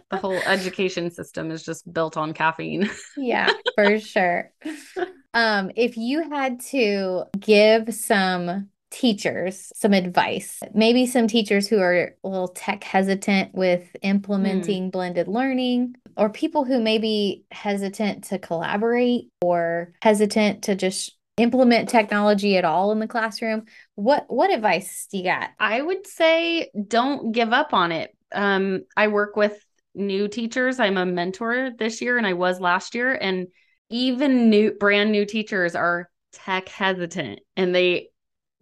the 0.09 0.17
whole 0.17 0.39
education 0.45 1.11
system 1.11 1.51
is 1.51 1.63
just 1.63 1.91
built 1.91 2.17
on 2.17 2.33
caffeine. 2.33 2.89
yeah, 3.17 3.51
for 3.75 3.99
sure. 3.99 4.51
Um, 5.35 5.71
if 5.75 5.97
you 5.97 6.29
had 6.29 6.59
to 6.67 7.23
give 7.39 7.91
some 7.95 8.69
teachers 8.93 9.71
some 9.75 9.91
advice, 9.91 10.59
maybe 10.73 11.07
some 11.07 11.27
teachers 11.27 11.67
who 11.67 11.79
are 11.79 12.15
a 12.23 12.27
little 12.27 12.47
tech 12.47 12.83
hesitant 12.83 13.53
with 13.53 13.93
implementing 14.03 14.87
mm. 14.87 14.91
blended 14.91 15.27
learning, 15.27 15.95
or 16.15 16.29
people 16.29 16.63
who 16.63 16.79
may 16.79 16.99
be 16.99 17.43
hesitant 17.51 18.25
to 18.25 18.37
collaborate 18.37 19.29
or 19.41 19.93
hesitant 20.01 20.65
to 20.65 20.75
just 20.75 21.17
implement 21.37 21.89
technology 21.89 22.55
at 22.55 22.65
all 22.65 22.91
in 22.91 22.99
the 22.99 23.07
classroom. 23.07 23.63
What 23.95 24.25
what 24.27 24.53
advice 24.53 25.07
do 25.11 25.17
you 25.17 25.23
got? 25.23 25.49
I 25.59 25.81
would 25.81 26.05
say 26.05 26.69
don't 26.87 27.31
give 27.31 27.51
up 27.51 27.73
on 27.73 27.91
it. 27.91 28.15
Um 28.31 28.83
i 28.95 29.07
work 29.07 29.35
with 29.35 29.59
new 29.95 30.27
teachers. 30.27 30.79
I'm 30.79 30.97
a 30.97 31.05
mentor 31.05 31.71
this 31.77 32.01
year 32.01 32.17
and 32.17 32.27
i 32.27 32.33
was 32.33 32.59
last 32.59 32.93
year 32.93 33.13
and 33.13 33.47
even 33.89 34.49
new 34.49 34.71
brand 34.71 35.11
new 35.11 35.25
teachers 35.25 35.75
are 35.75 36.09
tech 36.33 36.67
hesitant 36.67 37.39
and 37.55 37.73
they 37.73 38.09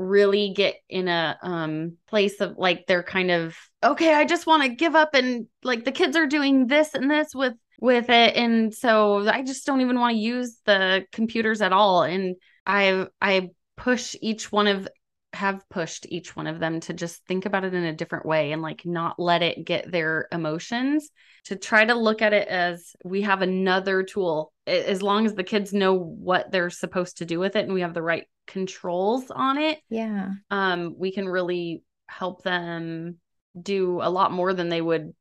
really 0.01 0.53
get 0.55 0.75
in 0.89 1.07
a 1.07 1.37
um 1.41 1.97
place 2.07 2.41
of 2.41 2.57
like 2.57 2.85
they're 2.87 3.03
kind 3.03 3.31
of 3.31 3.55
okay 3.83 4.13
i 4.13 4.25
just 4.25 4.47
want 4.47 4.63
to 4.63 4.69
give 4.69 4.95
up 4.95 5.13
and 5.13 5.47
like 5.63 5.85
the 5.85 5.91
kids 5.91 6.15
are 6.15 6.27
doing 6.27 6.67
this 6.67 6.93
and 6.93 7.09
this 7.09 7.33
with 7.33 7.53
with 7.81 8.09
it. 8.09 8.37
And 8.37 8.73
so 8.73 9.27
i 9.27 9.41
just 9.43 9.65
don't 9.65 9.81
even 9.81 9.99
want 9.99 10.13
to 10.13 10.21
use 10.21 10.61
the 10.65 11.05
computers 11.11 11.61
at 11.61 11.73
all. 11.73 12.03
And 12.03 12.37
i 12.65 13.07
i 13.19 13.49
push 13.75 14.15
each 14.21 14.51
one 14.51 14.67
of 14.67 14.87
have 15.33 15.63
pushed 15.69 16.05
each 16.09 16.35
one 16.35 16.45
of 16.45 16.59
them 16.59 16.81
to 16.81 16.93
just 16.93 17.25
think 17.25 17.45
about 17.45 17.63
it 17.63 17.73
in 17.73 17.85
a 17.85 17.95
different 17.95 18.25
way 18.25 18.51
and 18.51 18.61
like 18.61 18.85
not 18.85 19.17
let 19.17 19.41
it 19.41 19.65
get 19.65 19.91
their 19.91 20.27
emotions. 20.31 21.09
To 21.45 21.55
try 21.55 21.83
to 21.83 21.95
look 21.95 22.21
at 22.21 22.33
it 22.33 22.47
as 22.47 22.95
we 23.03 23.23
have 23.23 23.41
another 23.41 24.03
tool. 24.03 24.53
As 24.67 25.01
long 25.01 25.25
as 25.25 25.33
the 25.33 25.43
kids 25.43 25.73
know 25.73 25.95
what 25.95 26.51
they're 26.51 26.69
supposed 26.69 27.17
to 27.17 27.25
do 27.25 27.39
with 27.39 27.55
it 27.55 27.65
and 27.65 27.73
we 27.73 27.81
have 27.81 27.95
the 27.95 28.03
right 28.03 28.27
controls 28.47 29.31
on 29.31 29.57
it 29.57 29.79
yeah. 29.89 30.29
um 30.49 30.95
we 30.97 31.11
can 31.11 31.27
really 31.27 31.83
help 32.07 32.43
them 32.43 33.17
do 33.59 33.99
a 34.01 34.09
lot 34.09 34.31
more 34.31 34.53
than 34.53 34.69
they 34.69 34.81
would 34.81 35.13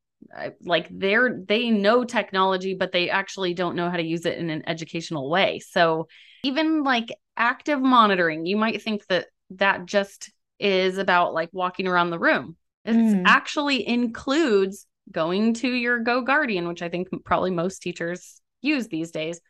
like 0.63 0.87
they're 0.91 1.41
they 1.47 1.69
know 1.69 2.03
technology 2.03 2.75
but 2.75 2.91
they 2.91 3.09
actually 3.09 3.53
don't 3.53 3.75
know 3.75 3.89
how 3.89 3.97
to 3.97 4.03
use 4.03 4.25
it 4.25 4.37
in 4.37 4.49
an 4.49 4.63
educational 4.67 5.29
way. 5.29 5.59
So 5.59 6.07
even 6.43 6.83
like 6.83 7.09
active 7.37 7.81
monitoring 7.81 8.45
you 8.45 8.57
might 8.57 8.81
think 8.81 9.05
that 9.07 9.27
that 9.51 9.85
just 9.85 10.31
is 10.59 10.97
about 10.97 11.33
like 11.33 11.49
walking 11.51 11.87
around 11.87 12.11
the 12.11 12.19
room. 12.19 12.55
It 12.85 12.95
mm. 12.95 13.23
actually 13.25 13.87
includes 13.87 14.85
going 15.11 15.53
to 15.55 15.69
your 15.69 15.99
go 15.99 16.21
guardian 16.21 16.67
which 16.67 16.81
i 16.81 16.87
think 16.87 17.07
probably 17.25 17.51
most 17.51 17.81
teachers 17.81 18.39
use 18.61 18.87
these 18.87 19.11
days 19.11 19.41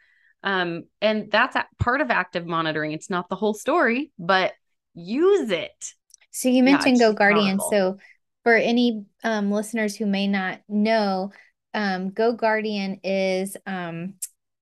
um, 0.44 0.84
and 1.02 1.30
that's 1.32 1.56
part 1.80 2.02
of 2.02 2.12
active 2.12 2.46
monitoring. 2.46 2.92
It's 2.92 3.10
not 3.10 3.30
the 3.30 3.36
whole 3.36 3.54
story 3.54 4.12
but 4.18 4.54
use 4.94 5.52
it. 5.52 5.94
So 6.32 6.50
you 6.50 6.64
mentioned 6.64 6.98
yeah, 6.98 7.10
go 7.10 7.14
guardian. 7.14 7.60
so 7.70 7.98
for 8.44 8.56
any 8.56 9.06
um, 9.24 9.52
listeners 9.52 9.96
who 9.96 10.06
may 10.06 10.28
not 10.28 10.62
know, 10.68 11.32
um, 11.74 12.10
Go 12.10 12.34
Guardian 12.34 13.00
is 13.04 13.56
um, 13.66 14.16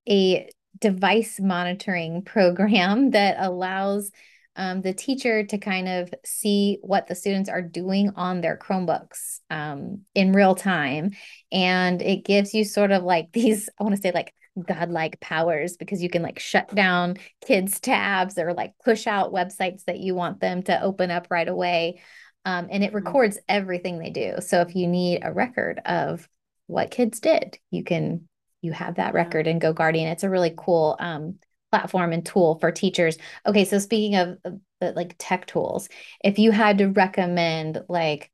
a 0.07 0.49
device 0.79 1.39
monitoring 1.39 2.21
program 2.25 3.11
that 3.11 3.37
allows 3.39 4.11
um, 4.55 4.81
the 4.81 4.93
teacher 4.93 5.45
to 5.45 5.57
kind 5.57 5.87
of 5.87 6.13
see 6.25 6.79
what 6.81 7.07
the 7.07 7.15
students 7.15 7.49
are 7.49 7.61
doing 7.61 8.11
on 8.15 8.41
their 8.41 8.57
Chromebooks 8.57 9.39
um, 9.49 10.01
in 10.13 10.33
real 10.33 10.55
time. 10.55 11.11
And 11.51 12.01
it 12.01 12.25
gives 12.25 12.53
you 12.53 12.65
sort 12.65 12.91
of 12.91 13.03
like 13.03 13.31
these, 13.33 13.69
I 13.79 13.83
want 13.83 13.95
to 13.95 14.01
say 14.01 14.11
like 14.11 14.33
godlike 14.67 15.19
powers 15.19 15.77
because 15.77 16.01
you 16.01 16.09
can 16.09 16.21
like 16.21 16.39
shut 16.39 16.73
down 16.73 17.17
kids' 17.45 17.79
tabs 17.79 18.37
or 18.37 18.53
like 18.53 18.73
push 18.83 19.07
out 19.07 19.33
websites 19.33 19.83
that 19.85 19.99
you 19.99 20.15
want 20.15 20.39
them 20.39 20.63
to 20.63 20.81
open 20.81 21.11
up 21.11 21.27
right 21.29 21.47
away. 21.47 22.01
Um, 22.45 22.67
and 22.71 22.83
it 22.83 22.87
mm-hmm. 22.87 23.05
records 23.05 23.37
everything 23.47 23.99
they 23.99 24.09
do. 24.09 24.35
So 24.39 24.61
if 24.61 24.75
you 24.75 24.87
need 24.87 25.21
a 25.23 25.33
record 25.33 25.79
of 25.85 26.27
what 26.67 26.91
kids 26.91 27.19
did, 27.19 27.57
you 27.71 27.83
can 27.83 28.27
you 28.61 28.71
have 28.73 28.95
that 28.95 29.13
record 29.13 29.47
in 29.47 29.59
Go 29.59 29.71
Guardian. 29.73 30.09
It's 30.09 30.23
a 30.23 30.29
really 30.29 30.53
cool 30.55 30.97
um, 30.99 31.39
platform 31.71 32.11
and 32.11 32.25
tool 32.25 32.57
for 32.59 32.71
teachers. 32.71 33.17
Okay, 33.45 33.63
so 33.65 33.79
speaking 33.79 34.15
of, 34.15 34.37
of 34.43 34.59
the, 34.81 34.91
like 34.91 35.15
tech 35.17 35.45
tools, 35.45 35.87
if 36.23 36.39
you 36.39 36.51
had 36.51 36.79
to 36.79 36.87
recommend 36.87 37.81
like 37.87 38.31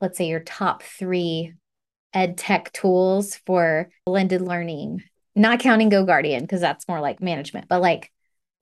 let's 0.00 0.18
say 0.18 0.26
your 0.26 0.40
top 0.40 0.82
three 0.82 1.54
ed 2.12 2.36
tech 2.36 2.72
tools 2.72 3.36
for 3.46 3.88
blended 4.04 4.40
learning, 4.40 5.02
not 5.36 5.60
counting 5.60 5.90
Go 5.90 6.04
Guardian 6.04 6.42
because 6.42 6.60
that's 6.60 6.88
more 6.88 7.00
like 7.00 7.20
management, 7.20 7.68
but 7.68 7.80
like 7.80 8.10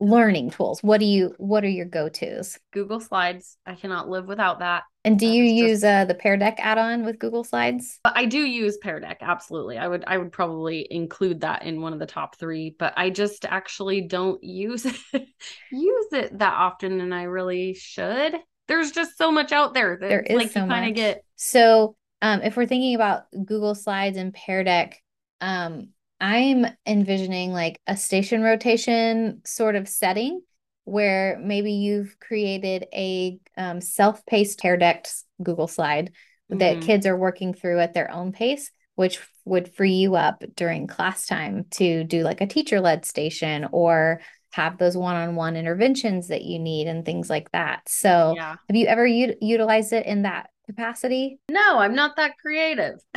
learning 0.00 0.50
tools. 0.50 0.82
What 0.82 0.98
do 0.98 1.06
you 1.06 1.34
what 1.38 1.64
are 1.64 1.68
your 1.68 1.86
go-to's? 1.86 2.58
Google 2.72 3.00
slides. 3.00 3.56
I 3.64 3.74
cannot 3.74 4.08
live 4.08 4.26
without 4.26 4.58
that. 4.58 4.84
And 5.04 5.18
do 5.18 5.26
you 5.26 5.44
use 5.44 5.82
just... 5.82 5.84
uh, 5.84 6.04
the 6.04 6.14
pear 6.14 6.36
deck 6.36 6.56
add-on 6.58 7.04
with 7.04 7.18
google 7.18 7.44
slides? 7.44 8.00
I 8.04 8.24
do 8.26 8.38
use 8.38 8.76
pear 8.78 9.00
deck 9.00 9.18
absolutely. 9.20 9.78
I 9.78 9.86
would 9.88 10.04
i 10.06 10.18
would 10.18 10.32
probably 10.32 10.86
include 10.90 11.40
that 11.42 11.62
in 11.64 11.80
one 11.80 11.92
of 11.92 11.98
the 11.98 12.06
top 12.06 12.36
three 12.36 12.74
but 12.78 12.92
i 12.96 13.10
just 13.10 13.44
actually 13.44 14.02
don't 14.02 14.42
use 14.42 14.84
it 14.84 14.96
use 15.70 16.12
it 16.12 16.38
that 16.38 16.54
often 16.54 17.00
and 17.00 17.14
i 17.14 17.22
really 17.22 17.74
should. 17.74 18.36
There's 18.66 18.92
just 18.92 19.18
so 19.18 19.30
much 19.30 19.52
out 19.52 19.74
there 19.74 19.98
that 20.00 20.08
there 20.08 20.22
is 20.22 20.36
like 20.36 20.50
so 20.50 20.62
you 20.62 20.68
kind 20.68 20.88
of 20.88 20.94
get 20.94 21.22
so 21.36 21.96
um, 22.22 22.40
if 22.40 22.56
we're 22.56 22.66
thinking 22.66 22.94
about 22.94 23.24
google 23.32 23.74
slides 23.74 24.16
and 24.16 24.32
pear 24.32 24.64
deck 24.64 25.02
um, 25.42 25.88
I'm 26.20 26.66
envisioning 26.86 27.52
like 27.52 27.80
a 27.86 27.96
station 27.96 28.42
rotation 28.42 29.42
sort 29.44 29.76
of 29.76 29.88
setting 29.88 30.40
where 30.84 31.38
maybe 31.42 31.72
you've 31.72 32.18
created 32.20 32.86
a 32.92 33.38
um, 33.56 33.80
self-paced 33.80 34.58
Pear 34.58 34.76
Deck 34.76 35.06
Google 35.42 35.66
slide 35.66 36.12
mm-hmm. 36.50 36.58
that 36.58 36.82
kids 36.82 37.06
are 37.06 37.16
working 37.16 37.54
through 37.54 37.80
at 37.80 37.94
their 37.94 38.10
own 38.10 38.32
pace, 38.32 38.70
which 38.94 39.18
would 39.44 39.74
free 39.74 39.94
you 39.94 40.14
up 40.14 40.44
during 40.56 40.86
class 40.86 41.26
time 41.26 41.64
to 41.72 42.04
do 42.04 42.22
like 42.22 42.40
a 42.40 42.46
teacher-led 42.46 43.04
station 43.04 43.66
or 43.72 44.20
have 44.52 44.78
those 44.78 44.96
one-on-one 44.96 45.56
interventions 45.56 46.28
that 46.28 46.42
you 46.42 46.58
need 46.58 46.86
and 46.86 47.04
things 47.04 47.28
like 47.28 47.50
that. 47.50 47.82
So, 47.88 48.34
yeah. 48.36 48.54
have 48.68 48.76
you 48.76 48.86
ever 48.86 49.04
u- 49.04 49.34
utilized 49.40 49.92
it 49.92 50.06
in 50.06 50.22
that 50.22 50.48
capacity? 50.66 51.40
No, 51.50 51.78
I'm 51.78 51.94
not 51.94 52.16
that 52.16 52.38
creative. 52.38 53.00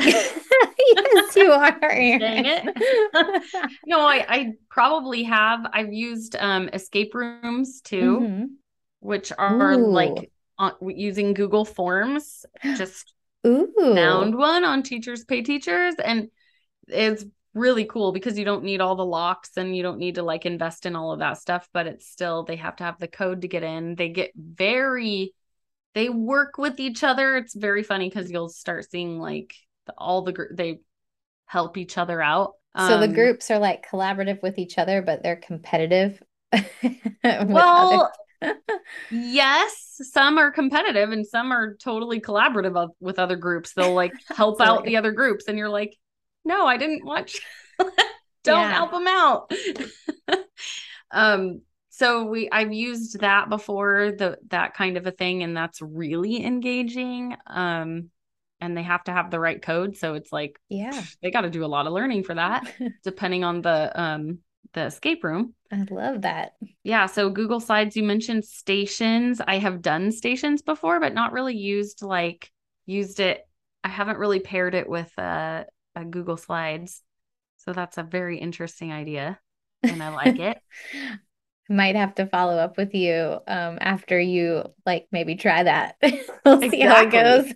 yes, 0.96 1.36
you 1.36 1.52
are. 1.52 1.78
Dang 1.80 2.44
it. 2.46 3.72
no, 3.86 4.00
I, 4.00 4.24
I 4.28 4.52
probably 4.70 5.24
have. 5.24 5.66
I've 5.72 5.92
used 5.92 6.36
um, 6.36 6.68
escape 6.72 7.14
rooms 7.14 7.80
too, 7.80 8.20
mm-hmm. 8.20 8.44
which 9.00 9.32
are 9.36 9.72
Ooh. 9.72 9.90
like 9.90 10.30
uh, 10.58 10.72
using 10.80 11.34
Google 11.34 11.64
Forms. 11.64 12.44
Just 12.76 13.14
Ooh. 13.46 13.72
found 13.94 14.36
one 14.36 14.64
on 14.64 14.82
Teachers 14.82 15.24
Pay 15.24 15.42
Teachers, 15.42 15.94
and 16.02 16.28
it's 16.88 17.24
really 17.54 17.84
cool 17.84 18.12
because 18.12 18.38
you 18.38 18.44
don't 18.44 18.62
need 18.64 18.80
all 18.80 18.94
the 18.94 19.04
locks 19.04 19.50
and 19.56 19.76
you 19.76 19.82
don't 19.82 19.98
need 19.98 20.14
to 20.14 20.22
like 20.22 20.46
invest 20.46 20.86
in 20.86 20.94
all 20.94 21.12
of 21.12 21.18
that 21.20 21.38
stuff. 21.38 21.68
But 21.72 21.86
it's 21.86 22.06
still 22.06 22.44
they 22.44 22.56
have 22.56 22.76
to 22.76 22.84
have 22.84 22.98
the 22.98 23.08
code 23.08 23.42
to 23.42 23.48
get 23.48 23.62
in. 23.62 23.94
They 23.94 24.08
get 24.08 24.32
very 24.36 25.34
they 25.94 26.08
work 26.08 26.58
with 26.58 26.78
each 26.78 27.02
other. 27.02 27.36
It's 27.36 27.54
very 27.54 27.82
funny 27.82 28.08
because 28.08 28.30
you'll 28.30 28.50
start 28.50 28.88
seeing 28.90 29.18
like 29.18 29.54
all 29.96 30.22
the 30.22 30.32
group 30.32 30.50
they 30.54 30.80
help 31.46 31.76
each 31.76 31.96
other 31.96 32.20
out. 32.20 32.54
So 32.76 32.98
the 32.98 33.06
um, 33.06 33.12
groups 33.12 33.50
are 33.50 33.58
like 33.58 33.88
collaborative 33.88 34.40
with 34.42 34.58
each 34.58 34.78
other, 34.78 35.02
but 35.02 35.22
they're 35.22 35.36
competitive. 35.36 36.22
well, 37.24 38.12
yes, 39.10 40.00
some 40.12 40.38
are 40.38 40.52
competitive 40.52 41.10
and 41.10 41.26
some 41.26 41.50
are 41.50 41.74
totally 41.76 42.20
collaborative 42.20 42.90
with 43.00 43.18
other 43.18 43.36
groups. 43.36 43.72
They'll 43.74 43.94
like 43.94 44.12
help 44.28 44.60
out 44.60 44.84
the 44.84 44.96
other 44.96 45.12
groups, 45.12 45.48
and 45.48 45.58
you're 45.58 45.68
like, 45.68 45.96
no, 46.44 46.66
I 46.66 46.76
didn't 46.76 47.04
watch. 47.04 47.40
Don't 48.44 48.70
help 48.70 48.92
them 48.92 49.06
out. 49.08 49.52
um, 51.10 51.62
so 51.90 52.24
we 52.26 52.48
I've 52.50 52.72
used 52.72 53.20
that 53.20 53.48
before, 53.48 54.12
the 54.16 54.38
that 54.48 54.74
kind 54.74 54.96
of 54.96 55.06
a 55.06 55.10
thing, 55.10 55.42
and 55.42 55.56
that's 55.56 55.82
really 55.82 56.44
engaging. 56.44 57.34
Um, 57.46 58.10
and 58.60 58.76
they 58.76 58.82
have 58.82 59.04
to 59.04 59.12
have 59.12 59.30
the 59.30 59.40
right 59.40 59.60
code. 59.60 59.96
So 59.96 60.14
it's 60.14 60.32
like, 60.32 60.58
yeah, 60.68 61.02
they 61.22 61.30
got 61.30 61.42
to 61.42 61.50
do 61.50 61.64
a 61.64 61.66
lot 61.66 61.86
of 61.86 61.92
learning 61.92 62.24
for 62.24 62.34
that, 62.34 62.72
depending 63.04 63.44
on 63.44 63.62
the 63.62 64.00
um 64.00 64.38
the 64.74 64.84
escape 64.84 65.24
room. 65.24 65.54
I 65.72 65.84
love 65.90 66.22
that. 66.22 66.52
Yeah. 66.82 67.06
So 67.06 67.30
Google 67.30 67.60
Slides, 67.60 67.96
you 67.96 68.02
mentioned 68.02 68.44
stations. 68.44 69.40
I 69.46 69.58
have 69.58 69.82
done 69.82 70.12
stations 70.12 70.62
before, 70.62 71.00
but 71.00 71.14
not 71.14 71.32
really 71.32 71.56
used 71.56 72.02
like 72.02 72.50
used 72.86 73.20
it. 73.20 73.46
I 73.84 73.88
haven't 73.88 74.18
really 74.18 74.40
paired 74.40 74.74
it 74.74 74.88
with 74.88 75.10
uh, 75.18 75.64
a 75.94 76.04
Google 76.04 76.36
Slides. 76.36 77.02
So 77.58 77.72
that's 77.72 77.98
a 77.98 78.02
very 78.02 78.38
interesting 78.38 78.92
idea. 78.92 79.38
And 79.82 80.02
I 80.02 80.08
like 80.10 80.38
it. 80.38 80.58
Might 81.70 81.96
have 81.96 82.14
to 82.14 82.26
follow 82.26 82.56
up 82.56 82.78
with 82.78 82.94
you 82.94 83.38
um, 83.46 83.76
after 83.80 84.18
you 84.18 84.64
like 84.86 85.06
maybe 85.12 85.36
try 85.36 85.62
that. 85.62 85.96
we'll 86.44 86.62
see 86.62 86.80
how 86.80 87.02
it 87.02 87.10
goes 87.10 87.52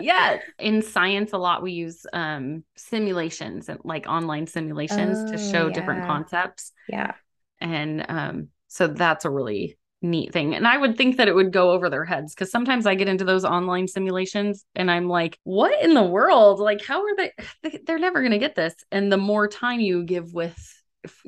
yeah 0.00 0.38
in 0.58 0.82
science 0.82 1.32
a 1.32 1.38
lot 1.38 1.62
we 1.62 1.72
use 1.72 2.06
um 2.12 2.64
simulations 2.76 3.68
and 3.68 3.80
like 3.84 4.06
online 4.06 4.46
simulations 4.46 5.18
oh, 5.18 5.32
to 5.32 5.38
show 5.38 5.66
yeah. 5.66 5.72
different 5.72 6.06
concepts. 6.06 6.72
Yeah. 6.88 7.14
And 7.60 8.04
um 8.08 8.48
so 8.68 8.86
that's 8.86 9.24
a 9.24 9.30
really 9.30 9.76
neat 10.02 10.32
thing. 10.32 10.54
And 10.54 10.66
i 10.66 10.76
would 10.76 10.96
think 10.96 11.18
that 11.18 11.28
it 11.28 11.34
would 11.34 11.52
go 11.52 11.70
over 11.70 11.90
their 11.90 12.04
heads 12.04 12.34
because 12.34 12.50
sometimes 12.50 12.86
i 12.86 12.94
get 12.94 13.08
into 13.08 13.24
those 13.24 13.44
online 13.44 13.86
simulations 13.86 14.64
and 14.74 14.90
i'm 14.90 15.08
like 15.08 15.38
what 15.44 15.82
in 15.82 15.94
the 15.94 16.02
world? 16.02 16.58
Like 16.58 16.84
how 16.84 17.02
are 17.02 17.16
they 17.16 17.32
they're 17.86 17.98
never 17.98 18.20
going 18.20 18.32
to 18.32 18.38
get 18.38 18.54
this. 18.54 18.74
And 18.90 19.12
the 19.12 19.18
more 19.18 19.48
time 19.48 19.80
you 19.80 20.04
give 20.04 20.32
with 20.32 20.58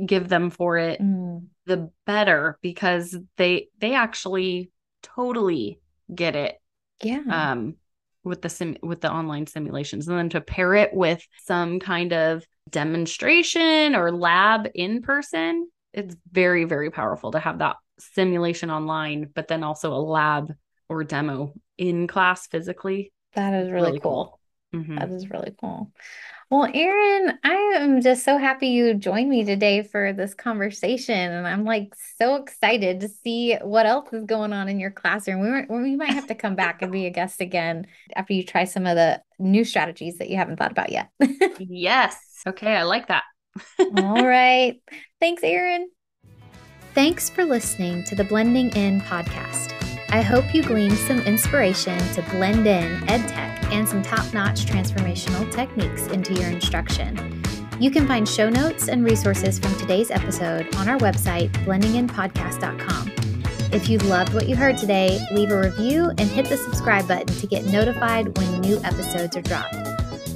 give 0.05 0.29
them 0.29 0.51
for 0.51 0.77
it 0.77 1.01
mm. 1.01 1.45
the 1.67 1.91
better 2.07 2.59
because 2.63 3.17
they 3.37 3.69
they 3.79 3.95
actually 3.95 4.71
totally 5.03 5.81
get 6.15 6.37
it. 6.37 6.57
Yeah. 7.03 7.23
Um 7.29 7.77
with 8.25 8.43
the 8.43 8.49
sim 8.49 8.77
with 8.83 9.01
the 9.01 9.11
online 9.11 9.47
simulations 9.47 10.09
and 10.09 10.19
then 10.19 10.29
to 10.29 10.41
pair 10.41 10.75
it 10.75 10.93
with 10.95 11.27
some 11.45 11.81
kind 11.81 12.13
of 12.13 12.45
demonstration 12.71 13.95
or 13.95 14.13
lab 14.13 14.69
in 14.75 15.03
person 15.03 15.69
it's 15.93 16.17
very 16.31 16.65
very 16.65 16.91
powerful 16.91 17.33
to 17.33 17.39
have 17.39 17.59
that 17.59 17.77
simulation 17.99 18.71
online 18.71 19.29
but 19.35 19.49
then 19.49 19.63
also 19.63 19.93
a 19.93 19.97
lab 19.99 20.53
or 20.89 21.05
demo 21.05 21.53
in 21.79 22.07
class 22.07 22.47
physically 22.47 23.13
that 23.35 23.55
is 23.55 23.71
really, 23.71 23.87
really 23.87 24.01
cool, 24.01 24.39
cool. 24.73 24.81
Mm-hmm. 24.81 24.97
That 24.97 25.11
is 25.11 25.31
really 25.31 25.55
cool 25.59 25.91
well, 26.53 26.69
Erin, 26.75 27.39
I 27.43 27.77
am 27.77 28.03
just 28.03 28.27
so 28.27 28.37
happy 28.37 28.67
you 28.67 28.93
joined 28.93 29.31
me 29.31 29.43
today 29.43 29.83
for 29.83 30.13
this 30.13 30.35
conversation. 30.35 31.33
And 31.33 31.47
I'm 31.47 31.65
like 31.65 31.95
so 32.19 32.35
excited 32.35 33.01
to 33.01 33.09
see 33.09 33.55
what 33.63 33.87
else 33.87 34.13
is 34.13 34.27
going 34.27 34.53
on 34.53 34.69
in 34.69 34.79
your 34.79 34.91
classroom. 34.91 35.41
We, 35.41 35.75
we 35.75 35.97
might 35.97 36.11
have 36.11 36.27
to 36.27 36.35
come 36.35 36.55
back 36.55 36.83
and 36.83 36.93
be 36.93 37.07
a 37.07 37.11
guest 37.11 37.41
again 37.41 37.87
after 38.15 38.35
you 38.35 38.45
try 38.45 38.65
some 38.65 38.87
of 38.87 38.97
the 38.97 39.23
new 39.39 39.65
strategies 39.65 40.19
that 40.19 40.29
you 40.29 40.37
haven't 40.37 40.59
thought 40.59 40.73
about 40.73 40.93
yet. 40.93 41.09
yes. 41.59 42.19
Okay. 42.47 42.77
I 42.77 42.83
like 42.83 43.09
that. 43.09 43.25
All 43.97 44.23
right. 44.27 44.79
Thanks, 45.21 45.43
Erin. 45.43 45.89
Thanks 46.93 47.31
for 47.31 47.47
listening 47.47 48.05
to 48.05 48.15
the 48.15 48.25
Blending 48.25 48.69
In 48.77 49.01
podcast. 49.01 49.82
I 50.13 50.21
hope 50.21 50.55
you 50.55 50.63
gleaned 50.63 50.99
some 50.99 51.21
inspiration 51.21 51.99
to 52.13 52.23
blend 52.33 52.67
in 52.67 53.01
EdTech 53.07 53.73
and 53.73 53.89
some 53.89 54.03
top 54.03 54.31
notch 54.35 54.67
transformational 54.67 55.51
techniques 55.51 56.07
into 56.09 56.35
your 56.35 56.51
instruction. 56.51 57.43
You 57.81 57.91
can 57.91 58.07
find 58.07 58.29
show 58.29 58.51
notes 58.51 58.89
and 58.89 59.07
resources 59.07 59.59
from 59.59 59.75
today's 59.77 60.11
episode 60.11 60.77
on 60.77 60.87
our 60.87 60.99
website, 60.99 61.51
blendinginpodcast.com. 61.65 63.11
If 63.73 63.89
you 63.89 63.97
loved 64.01 64.35
what 64.35 64.51
you 64.51 64.55
heard 64.55 64.77
today, 64.77 65.19
leave 65.33 65.51
a 65.51 65.59
review 65.59 66.11
and 66.11 66.29
hit 66.29 66.45
the 66.45 66.59
subscribe 66.59 67.09
button 67.09 67.35
to 67.35 67.47
get 67.47 67.65
notified 67.65 68.37
when 68.37 68.61
new 68.61 68.79
episodes 68.85 69.35
are 69.35 69.41
dropped. 69.41 69.75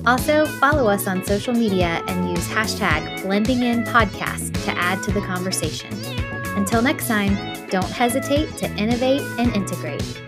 Also, 0.06 0.46
follow 0.46 0.88
us 0.88 1.06
on 1.06 1.22
social 1.26 1.52
media 1.52 2.02
and 2.08 2.30
use 2.30 2.48
hashtag 2.48 3.20
blendinginpodcast 3.20 4.64
to 4.64 4.70
add 4.70 5.02
to 5.02 5.12
the 5.12 5.20
conversation. 5.20 5.90
Until 6.56 6.82
next 6.82 7.06
time, 7.06 7.36
don't 7.68 7.90
hesitate 7.90 8.56
to 8.56 8.66
innovate 8.76 9.20
and 9.38 9.54
integrate. 9.54 10.25